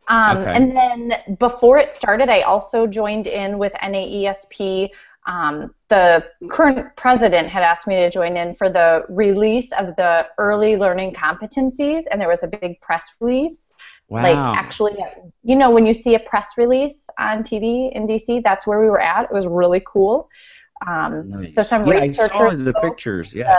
Um, 0.08 0.38
Okay. 0.38 0.52
And 0.52 0.76
then 0.76 1.36
before 1.38 1.78
it 1.78 1.92
started, 1.92 2.28
I 2.28 2.42
also 2.42 2.86
joined 2.86 3.26
in 3.26 3.58
with 3.58 3.72
NAESP. 3.74 4.90
Um, 5.26 5.74
the 5.88 6.24
current 6.48 6.96
president 6.96 7.48
had 7.48 7.62
asked 7.62 7.86
me 7.86 7.96
to 7.96 8.10
join 8.10 8.36
in 8.36 8.54
for 8.54 8.68
the 8.68 9.04
release 9.08 9.70
of 9.72 9.94
the 9.96 10.26
early 10.38 10.76
learning 10.76 11.14
competencies, 11.14 12.04
and 12.10 12.20
there 12.20 12.28
was 12.28 12.42
a 12.42 12.48
big 12.48 12.80
press 12.80 13.12
release. 13.20 13.62
Wow. 14.08 14.22
Like 14.22 14.58
actually, 14.58 14.92
you 15.42 15.56
know, 15.56 15.70
when 15.70 15.86
you 15.86 15.94
see 15.94 16.14
a 16.16 16.18
press 16.18 16.48
release 16.58 17.06
on 17.18 17.42
TV 17.42 17.92
in 17.92 18.06
DC, 18.06 18.42
that's 18.42 18.66
where 18.66 18.80
we 18.80 18.90
were 18.90 19.00
at. 19.00 19.24
It 19.24 19.32
was 19.32 19.46
really 19.46 19.82
cool. 19.86 20.28
Um, 20.86 21.30
Nice. 21.30 21.54
so 21.54 21.62
some 21.62 21.86
yeah, 21.86 21.94
I 21.94 22.00
researchers 22.02 22.30
saw 22.30 22.50
the 22.50 22.74
pictures. 22.74 23.32
Yeah. 23.32 23.56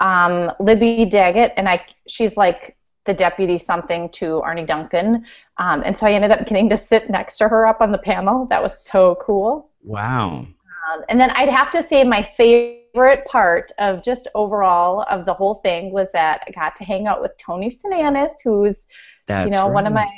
um, 0.00 0.52
Libby 0.58 1.06
Doggett, 1.06 1.52
and 1.56 1.68
I, 1.68 1.86
she's 2.08 2.36
like 2.36 2.76
the 3.06 3.14
deputy 3.14 3.56
something 3.56 4.08
to 4.10 4.40
Arne 4.42 4.66
Duncan. 4.66 5.24
Um, 5.58 5.82
and 5.86 5.96
so 5.96 6.06
I 6.06 6.12
ended 6.12 6.32
up 6.32 6.46
getting 6.46 6.68
to 6.70 6.76
sit 6.76 7.08
next 7.08 7.38
to 7.38 7.48
her 7.48 7.66
up 7.66 7.80
on 7.80 7.92
the 7.92 7.98
panel. 7.98 8.46
That 8.46 8.62
was 8.62 8.84
so 8.84 9.16
cool. 9.22 9.70
Wow. 9.82 10.48
Um, 10.86 11.02
and 11.08 11.18
then 11.20 11.30
I'd 11.30 11.48
have 11.48 11.70
to 11.72 11.82
say 11.82 12.04
my 12.04 12.28
favorite 12.36 13.24
part 13.26 13.72
of 13.78 14.02
just 14.02 14.28
overall 14.34 15.04
of 15.10 15.26
the 15.26 15.34
whole 15.34 15.56
thing 15.56 15.92
was 15.92 16.10
that 16.12 16.42
I 16.46 16.50
got 16.52 16.76
to 16.76 16.84
hang 16.84 17.06
out 17.06 17.20
with 17.20 17.32
Tony 17.38 17.70
Sinanis, 17.70 18.32
who's 18.44 18.86
That's 19.26 19.46
you 19.46 19.50
know 19.52 19.66
one 19.66 19.86
of 19.86 19.92
my 19.92 20.08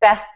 best 0.00 0.26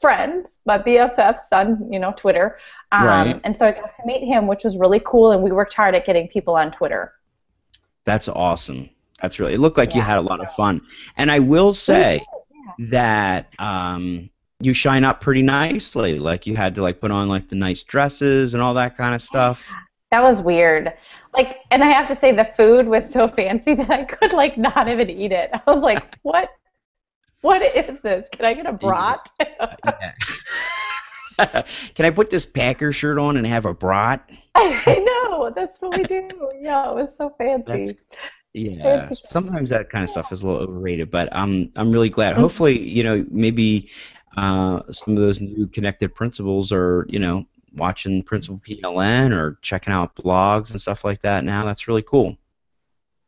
friends, 0.00 0.58
my 0.66 0.78
BFFs 0.78 1.52
on 1.52 1.90
you 1.92 1.98
know 1.98 2.12
Twitter. 2.16 2.58
Um, 2.90 3.06
Right. 3.06 3.40
And 3.44 3.56
so 3.56 3.66
I 3.66 3.72
got 3.72 3.96
to 3.96 4.02
meet 4.06 4.26
him, 4.26 4.46
which 4.46 4.64
was 4.64 4.76
really 4.76 5.00
cool. 5.04 5.30
And 5.32 5.42
we 5.42 5.52
worked 5.52 5.74
hard 5.74 5.94
at 5.94 6.04
getting 6.04 6.28
people 6.28 6.56
on 6.56 6.70
Twitter. 6.70 7.12
That's 8.04 8.28
awesome. 8.28 8.90
That's 9.20 9.38
really. 9.38 9.54
It 9.54 9.60
looked 9.60 9.78
like 9.78 9.94
you 9.94 10.00
had 10.00 10.18
a 10.18 10.22
lot 10.22 10.40
of 10.40 10.52
fun. 10.54 10.82
And 11.16 11.30
I 11.30 11.38
will 11.38 11.72
say 11.72 12.24
that 12.78 13.48
um, 13.58 14.30
you 14.62 14.72
shine 14.72 15.04
up 15.04 15.20
pretty 15.20 15.42
nicely. 15.42 16.18
Like 16.18 16.46
you 16.46 16.56
had 16.56 16.74
to 16.76 16.82
like 16.82 17.00
put 17.00 17.10
on 17.10 17.28
like 17.28 17.48
the 17.48 17.56
nice 17.56 17.82
dresses 17.82 18.54
and 18.54 18.62
all 18.62 18.74
that 18.74 18.96
kind 18.96 19.14
of 19.14 19.20
stuff. 19.22 19.70
That 20.10 20.22
was 20.22 20.40
weird. 20.42 20.92
Like, 21.34 21.58
and 21.70 21.82
I 21.82 21.90
have 21.90 22.06
to 22.08 22.14
say, 22.16 22.32
the 22.32 22.44
food 22.56 22.86
was 22.86 23.10
so 23.10 23.26
fancy 23.28 23.74
that 23.74 23.90
I 23.90 24.04
could 24.04 24.32
like 24.32 24.58
not 24.58 24.88
even 24.88 25.08
eat 25.10 25.32
it. 25.32 25.50
I 25.66 25.70
was 25.70 25.80
like, 25.82 26.16
what? 26.22 26.50
What 27.40 27.60
is 27.62 27.98
this? 28.02 28.28
Can 28.30 28.44
I 28.44 28.54
get 28.54 28.66
a 28.66 28.72
brat? 28.72 29.28
Can 31.94 32.06
I 32.06 32.10
put 32.10 32.30
this 32.30 32.46
Packer 32.46 32.92
shirt 32.92 33.18
on 33.18 33.36
and 33.36 33.46
have 33.46 33.64
a 33.66 33.74
brat? 33.74 34.30
I 34.54 34.98
know. 35.30 35.50
That's 35.54 35.80
what 35.80 35.96
we 35.96 36.04
do. 36.04 36.28
Yeah, 36.60 36.90
it 36.90 36.94
was 36.94 37.14
so 37.16 37.34
fancy. 37.38 37.64
That's- 37.64 37.94
Yeah. 38.54 39.08
Sometimes 39.10 39.70
that 39.70 39.88
kind 39.90 40.04
of 40.04 40.10
stuff 40.10 40.30
is 40.30 40.42
a 40.42 40.46
little 40.46 40.60
overrated, 40.60 41.10
but 41.10 41.34
um, 41.34 41.70
I'm 41.74 41.90
really 41.90 42.10
glad. 42.10 42.36
Hopefully, 42.36 42.78
you 42.78 43.02
know, 43.02 43.24
maybe 43.30 43.90
uh, 44.36 44.82
some 44.90 45.14
of 45.14 45.20
those 45.20 45.40
new 45.40 45.66
connected 45.66 46.14
principals 46.14 46.72
are, 46.72 47.06
you 47.08 47.18
know, 47.18 47.46
watching 47.76 48.22
Principal 48.22 48.60
PLN 48.66 49.32
or 49.32 49.58
checking 49.62 49.92
out 49.92 50.14
blogs 50.16 50.70
and 50.70 50.80
stuff 50.80 51.04
like 51.04 51.22
that 51.22 51.44
now. 51.44 51.64
That's 51.64 51.88
really 51.88 52.02
cool. 52.02 52.36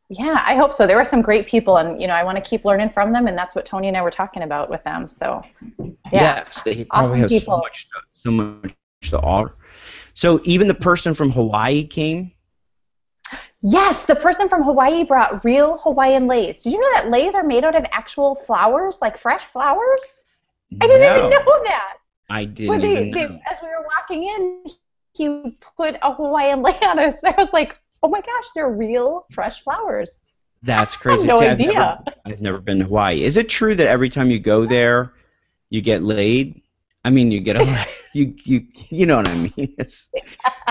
Yeah, 0.09 0.43
I 0.45 0.55
hope 0.55 0.73
so. 0.73 0.85
There 0.85 0.97
were 0.97 1.03
some 1.05 1.23
great 1.23 1.47
people, 1.47 1.77
and 1.77 1.99
you 1.99 2.07
know, 2.07 2.13
I 2.13 2.23
want 2.23 2.37
to 2.37 2.41
keep 2.47 2.63
learning 2.63 2.91
from 2.91 3.11
them, 3.11 3.25
and 3.27 3.35
that's 3.35 3.55
what 3.55 3.65
Tony 3.65 3.87
and 3.87 3.97
I 3.97 4.03
were 4.03 4.11
talking 4.11 4.43
about 4.43 4.69
with 4.69 4.83
them. 4.83 5.09
So, 5.09 5.43
yeah, 6.11 6.43
Yes, 6.45 6.61
they 6.61 6.85
probably 6.85 7.21
Awesome 7.21 7.21
have 7.21 7.31
so 7.31 7.39
people. 7.39 7.57
much, 7.57 7.89
to, 7.89 7.95
so 8.23 8.31
much 8.31 8.75
to 9.09 9.19
offer. 9.19 9.55
So 10.13 10.39
even 10.43 10.67
the 10.67 10.75
person 10.75 11.13
from 11.15 11.31
Hawaii 11.31 11.83
came. 11.87 12.31
yes, 13.61 14.05
the 14.05 14.15
person 14.15 14.47
from 14.47 14.63
Hawaii 14.63 15.03
brought 15.03 15.43
real 15.43 15.77
Hawaiian 15.79 16.27
leis. 16.27 16.61
Did 16.61 16.73
you 16.73 16.79
know 16.79 16.91
that 16.93 17.09
leis 17.09 17.33
are 17.33 17.43
made 17.43 17.63
out 17.63 17.75
of 17.75 17.83
actual 17.91 18.35
flowers, 18.35 18.99
like 19.01 19.17
fresh 19.17 19.43
flowers? 19.45 20.01
I 20.81 20.87
didn't 20.87 21.03
no, 21.03 21.17
even 21.17 21.29
know 21.29 21.63
that. 21.69 21.93
I 22.29 22.45
didn't 22.45 22.67
Well, 22.67 22.79
they, 22.81 23.25
they, 23.27 23.41
as 23.49 23.61
we 23.61 23.69
were 23.69 23.85
walking 23.97 24.23
in, 24.23 24.65
he 25.13 25.57
put 25.77 25.95
a 26.01 26.13
Hawaiian 26.13 26.61
lei 26.61 26.77
on 26.81 26.99
us. 26.99 27.23
I 27.23 27.35
was 27.37 27.53
like, 27.53 27.79
oh 28.03 28.09
my 28.09 28.21
gosh, 28.21 28.45
they're 28.55 28.69
real 28.69 29.27
fresh 29.31 29.61
flowers. 29.63 30.21
That's 30.63 30.95
I 31.09 31.17
crazy. 31.17 31.29
no 31.29 31.41
I've 31.41 31.59
idea. 31.59 31.63
never- 31.63 31.99
I've 32.25 32.41
never 32.41 32.59
been 32.59 32.79
to 32.79 32.85
Hawaii. 32.85 33.23
Is 33.23 33.37
it 33.37 33.49
true 33.49 33.75
that 33.75 33.87
every 33.87 34.09
time 34.09 34.31
you 34.31 34.39
go 34.39 34.65
there, 34.65 35.13
you 35.69 35.81
get 35.81 36.03
laid? 36.03 36.61
I 37.03 37.09
mean, 37.11 37.31
you 37.31 37.39
get 37.41 37.55
a 37.57 37.85
you 38.13 38.35
you 38.43 38.67
you 38.89 39.05
know 39.05 39.17
what 39.17 39.27
I 39.27 39.35
mean? 39.35 39.75
It's 39.77 40.11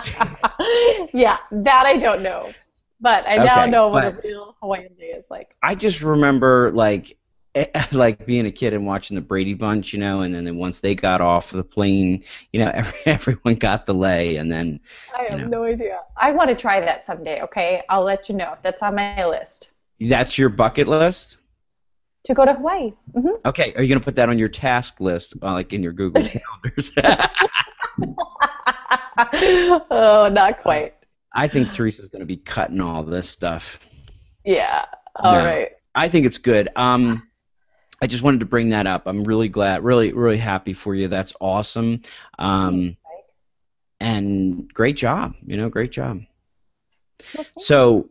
yeah, 1.12 1.38
that 1.50 1.84
I 1.86 1.96
don't 1.98 2.22
know. 2.22 2.56
But 3.00 3.24
I 3.28 3.38
now 3.38 3.66
Okay, 3.66 3.66
know 3.66 3.88
what 3.88 4.04
a 4.04 4.10
real 4.24 4.56
Hawaiian 4.60 4.94
day 4.94 5.06
is 5.16 5.24
like. 5.30 5.56
I 5.62 5.74
just 5.74 6.02
remember 6.02 6.70
like 6.72 7.16
like 7.92 8.26
being 8.26 8.46
a 8.46 8.50
kid 8.52 8.74
and 8.74 8.86
watching 8.86 9.14
the 9.14 9.20
Brady 9.20 9.54
Bunch, 9.54 9.92
you 9.92 9.98
know, 10.00 10.22
and 10.22 10.34
then, 10.34 10.56
once 10.56 10.80
they 10.80 10.94
got 10.94 11.20
off 11.20 11.50
the 11.50 11.62
plane, 11.64 12.24
you 12.52 12.60
know, 12.60 12.70
every, 12.74 12.98
everyone 13.06 13.54
got 13.56 13.86
the 13.86 13.94
lei, 13.94 14.36
and 14.36 14.50
then 14.50 14.80
I 15.16 15.24
have 15.30 15.40
know. 15.42 15.46
no 15.48 15.64
idea. 15.64 16.00
I 16.16 16.32
want 16.32 16.48
to 16.50 16.56
try 16.56 16.80
that 16.80 17.04
someday, 17.04 17.40
okay? 17.42 17.82
I'll 17.88 18.04
let 18.04 18.28
you 18.28 18.34
know. 18.34 18.56
That's 18.62 18.82
on 18.82 18.94
my 18.96 19.24
list. 19.26 19.70
that's 20.00 20.36
your 20.38 20.48
bucket 20.48 20.88
list. 20.88 21.36
To 22.24 22.34
go 22.34 22.44
to 22.46 22.54
Hawaii. 22.54 22.92
hmm 23.14 23.28
Okay, 23.44 23.72
are 23.74 23.82
you 23.82 23.88
gonna 23.88 24.00
put 24.00 24.16
that 24.16 24.28
on 24.30 24.38
your 24.38 24.48
task 24.48 24.98
list, 25.00 25.34
uh, 25.42 25.52
like 25.52 25.72
in 25.72 25.82
your 25.82 25.92
Google 25.92 26.22
calendars? 26.62 26.90
oh, 29.90 30.28
not 30.32 30.58
quite. 30.58 30.94
I 31.34 31.48
think 31.48 31.70
Theresa's 31.74 32.08
gonna 32.08 32.24
be 32.24 32.36
cutting 32.36 32.80
all 32.80 33.02
this 33.02 33.28
stuff. 33.28 33.78
Yeah. 34.44 34.84
All 35.16 35.32
No. 35.32 35.44
right. 35.44 35.68
I 35.94 36.08
think 36.08 36.26
it's 36.26 36.38
good. 36.38 36.68
Um, 36.76 37.28
I 38.00 38.06
just 38.06 38.22
wanted 38.22 38.40
to 38.40 38.46
bring 38.46 38.70
that 38.70 38.86
up. 38.86 39.06
I'm 39.06 39.24
really 39.24 39.48
glad, 39.48 39.84
really, 39.84 40.12
really 40.12 40.38
happy 40.38 40.72
for 40.72 40.94
you. 40.94 41.08
That's 41.08 41.32
awesome. 41.40 42.02
Um, 42.38 42.96
and 44.00 44.72
great 44.72 44.96
job. 44.96 45.34
You 45.46 45.56
know, 45.56 45.68
great 45.68 45.92
job. 45.92 46.22
So 47.58 48.10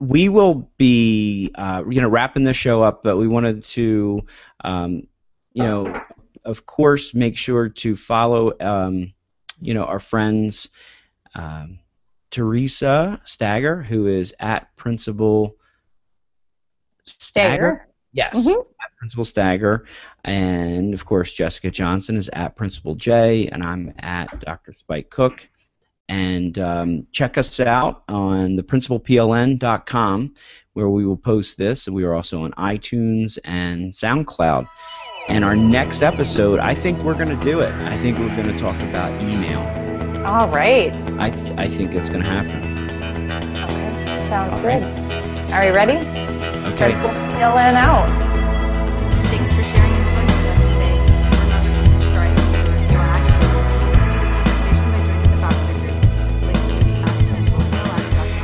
we 0.00 0.28
will 0.28 0.70
be, 0.76 1.50
uh, 1.54 1.84
you 1.88 2.00
know, 2.00 2.08
wrapping 2.08 2.44
the 2.44 2.54
show 2.54 2.82
up, 2.82 3.02
but 3.02 3.16
we 3.16 3.28
wanted 3.28 3.64
to, 3.64 4.24
um, 4.64 5.06
you 5.52 5.62
know, 5.62 6.00
of 6.44 6.66
course, 6.66 7.14
make 7.14 7.36
sure 7.36 7.68
to 7.68 7.96
follow, 7.96 8.52
um, 8.60 9.12
you 9.60 9.74
know, 9.74 9.84
our 9.84 10.00
friends, 10.00 10.68
um, 11.34 11.78
Theresa 12.30 13.20
Stager, 13.24 13.82
who 13.82 14.06
is 14.06 14.34
at 14.38 14.74
Principal 14.76 15.56
Stager. 17.04 17.56
Stager. 17.56 17.87
Yes, 18.12 18.34
Mhm. 18.34 18.60
at 18.82 18.96
Principal 18.98 19.24
Stager, 19.24 19.84
and 20.24 20.94
of 20.94 21.04
course 21.04 21.32
Jessica 21.32 21.70
Johnson 21.70 22.16
is 22.16 22.28
at 22.32 22.56
Principal 22.56 22.94
J, 22.94 23.48
and 23.48 23.62
I'm 23.62 23.92
at 23.98 24.40
Dr. 24.40 24.72
Spike 24.72 25.10
Cook. 25.10 25.48
And 26.10 26.58
um, 26.58 27.06
check 27.12 27.36
us 27.36 27.60
out 27.60 28.02
on 28.08 28.56
the 28.56 28.62
principalpln.com, 28.62 30.34
where 30.72 30.88
we 30.88 31.04
will 31.04 31.18
post 31.18 31.58
this. 31.58 31.86
We 31.86 32.04
are 32.04 32.14
also 32.14 32.44
on 32.44 32.52
iTunes 32.52 33.38
and 33.44 33.92
SoundCloud. 33.92 34.66
And 35.28 35.44
our 35.44 35.54
next 35.54 36.00
episode, 36.02 36.60
I 36.60 36.74
think 36.74 37.02
we're 37.02 37.12
going 37.12 37.38
to 37.38 37.44
do 37.44 37.60
it. 37.60 37.70
I 37.74 37.98
think 37.98 38.18
we're 38.18 38.34
going 38.34 38.48
to 38.48 38.58
talk 38.58 38.80
about 38.80 39.12
email. 39.22 39.60
All 40.26 40.48
right. 40.48 40.94
I, 41.18 41.28
th- 41.30 41.52
I 41.58 41.68
think 41.68 41.94
it's 41.94 42.08
going 42.08 42.22
to 42.22 42.28
happen. 42.28 42.78
Okay. 43.30 44.28
Sounds 44.30 44.54
All 44.56 44.62
good. 44.62 44.82
Are 45.52 45.66
we 45.66 45.70
ready? 45.70 46.37
Okay. 46.78 46.94
Let's 46.94 47.00
go 47.00 47.08
feeling 47.10 47.74
out. 47.74 48.06
Thanks 49.26 49.50
for 49.52 49.62
sharing 49.64 49.92
your 49.96 50.04
voice 50.14 50.30
with 50.30 50.46
us 50.46 50.62
today. 50.72 50.94
Remember 51.42 51.74
to 51.74 51.82
subscribe 51.90 52.36
to 52.36 52.42
review 52.70 52.98
iTunes. 53.02 53.66
Continue 53.82 54.22
the 54.22 54.46
conversation 54.46 54.86
by 54.92 55.00
joining 55.02 55.26
the 55.26 55.38
Voxer 55.42 55.74
group. 55.82 55.98
Links 56.46 56.62
can 56.68 56.78
be 56.78 56.94
found 57.02 57.18
at 57.18 57.26
principalpln.com. 57.34 58.38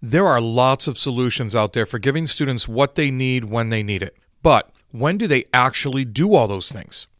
There 0.00 0.26
are 0.26 0.40
lots 0.40 0.88
of 0.88 0.96
solutions 0.96 1.54
out 1.54 1.74
there 1.74 1.84
for 1.84 1.98
giving 1.98 2.26
students 2.26 2.66
what 2.66 2.94
they 2.94 3.10
need 3.10 3.44
when 3.44 3.68
they 3.68 3.82
need 3.82 4.02
it. 4.02 4.16
But 4.42 4.70
when 4.92 5.18
do 5.18 5.26
they 5.26 5.44
actually 5.52 6.06
do 6.06 6.34
all 6.34 6.48
those 6.48 6.72
things? 6.72 7.06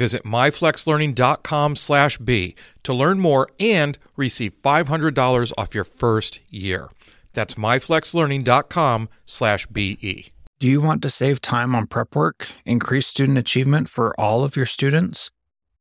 Visit 0.00 0.24
myflexlearning.com/b 0.24 2.54
to 2.84 2.94
learn 2.94 3.20
more 3.20 3.50
and 3.60 3.98
receive 4.16 4.54
$500 4.62 5.52
off 5.58 5.74
your 5.74 5.84
first 5.84 6.40
year. 6.48 6.88
That's 7.34 7.56
myflexlearning.com/be. 7.56 10.32
Do 10.58 10.68
you 10.68 10.80
want 10.80 11.02
to 11.02 11.10
save 11.10 11.42
time 11.42 11.74
on 11.74 11.86
prep 11.86 12.16
work, 12.16 12.48
increase 12.64 13.08
student 13.08 13.36
achievement 13.36 13.90
for 13.90 14.18
all 14.18 14.42
of 14.42 14.56
your 14.56 14.64
students, 14.64 15.30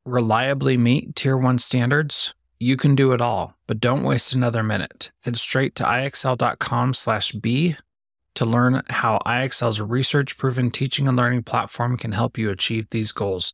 reliably 0.05 0.75
meet 0.75 1.15
Tier 1.15 1.37
1 1.37 1.57
standards? 1.57 2.33
You 2.59 2.75
can 2.75 2.95
do 2.95 3.13
it 3.13 3.21
all, 3.21 3.55
but 3.67 3.79
don't 3.79 4.03
waste 4.03 4.33
another 4.33 4.63
minute. 4.63 5.11
Head 5.23 5.37
straight 5.37 5.75
to 5.75 5.85
ixl.com/b 5.85 7.77
to 8.35 8.45
learn 8.45 8.81
how 8.89 9.19
IXL's 9.25 9.79
research-proven 9.79 10.71
teaching 10.71 11.07
and 11.07 11.15
learning 11.15 11.43
platform 11.43 11.95
can 11.95 12.11
help 12.11 12.37
you 12.37 12.49
achieve 12.49 12.89
these 12.89 13.13
goals. 13.13 13.53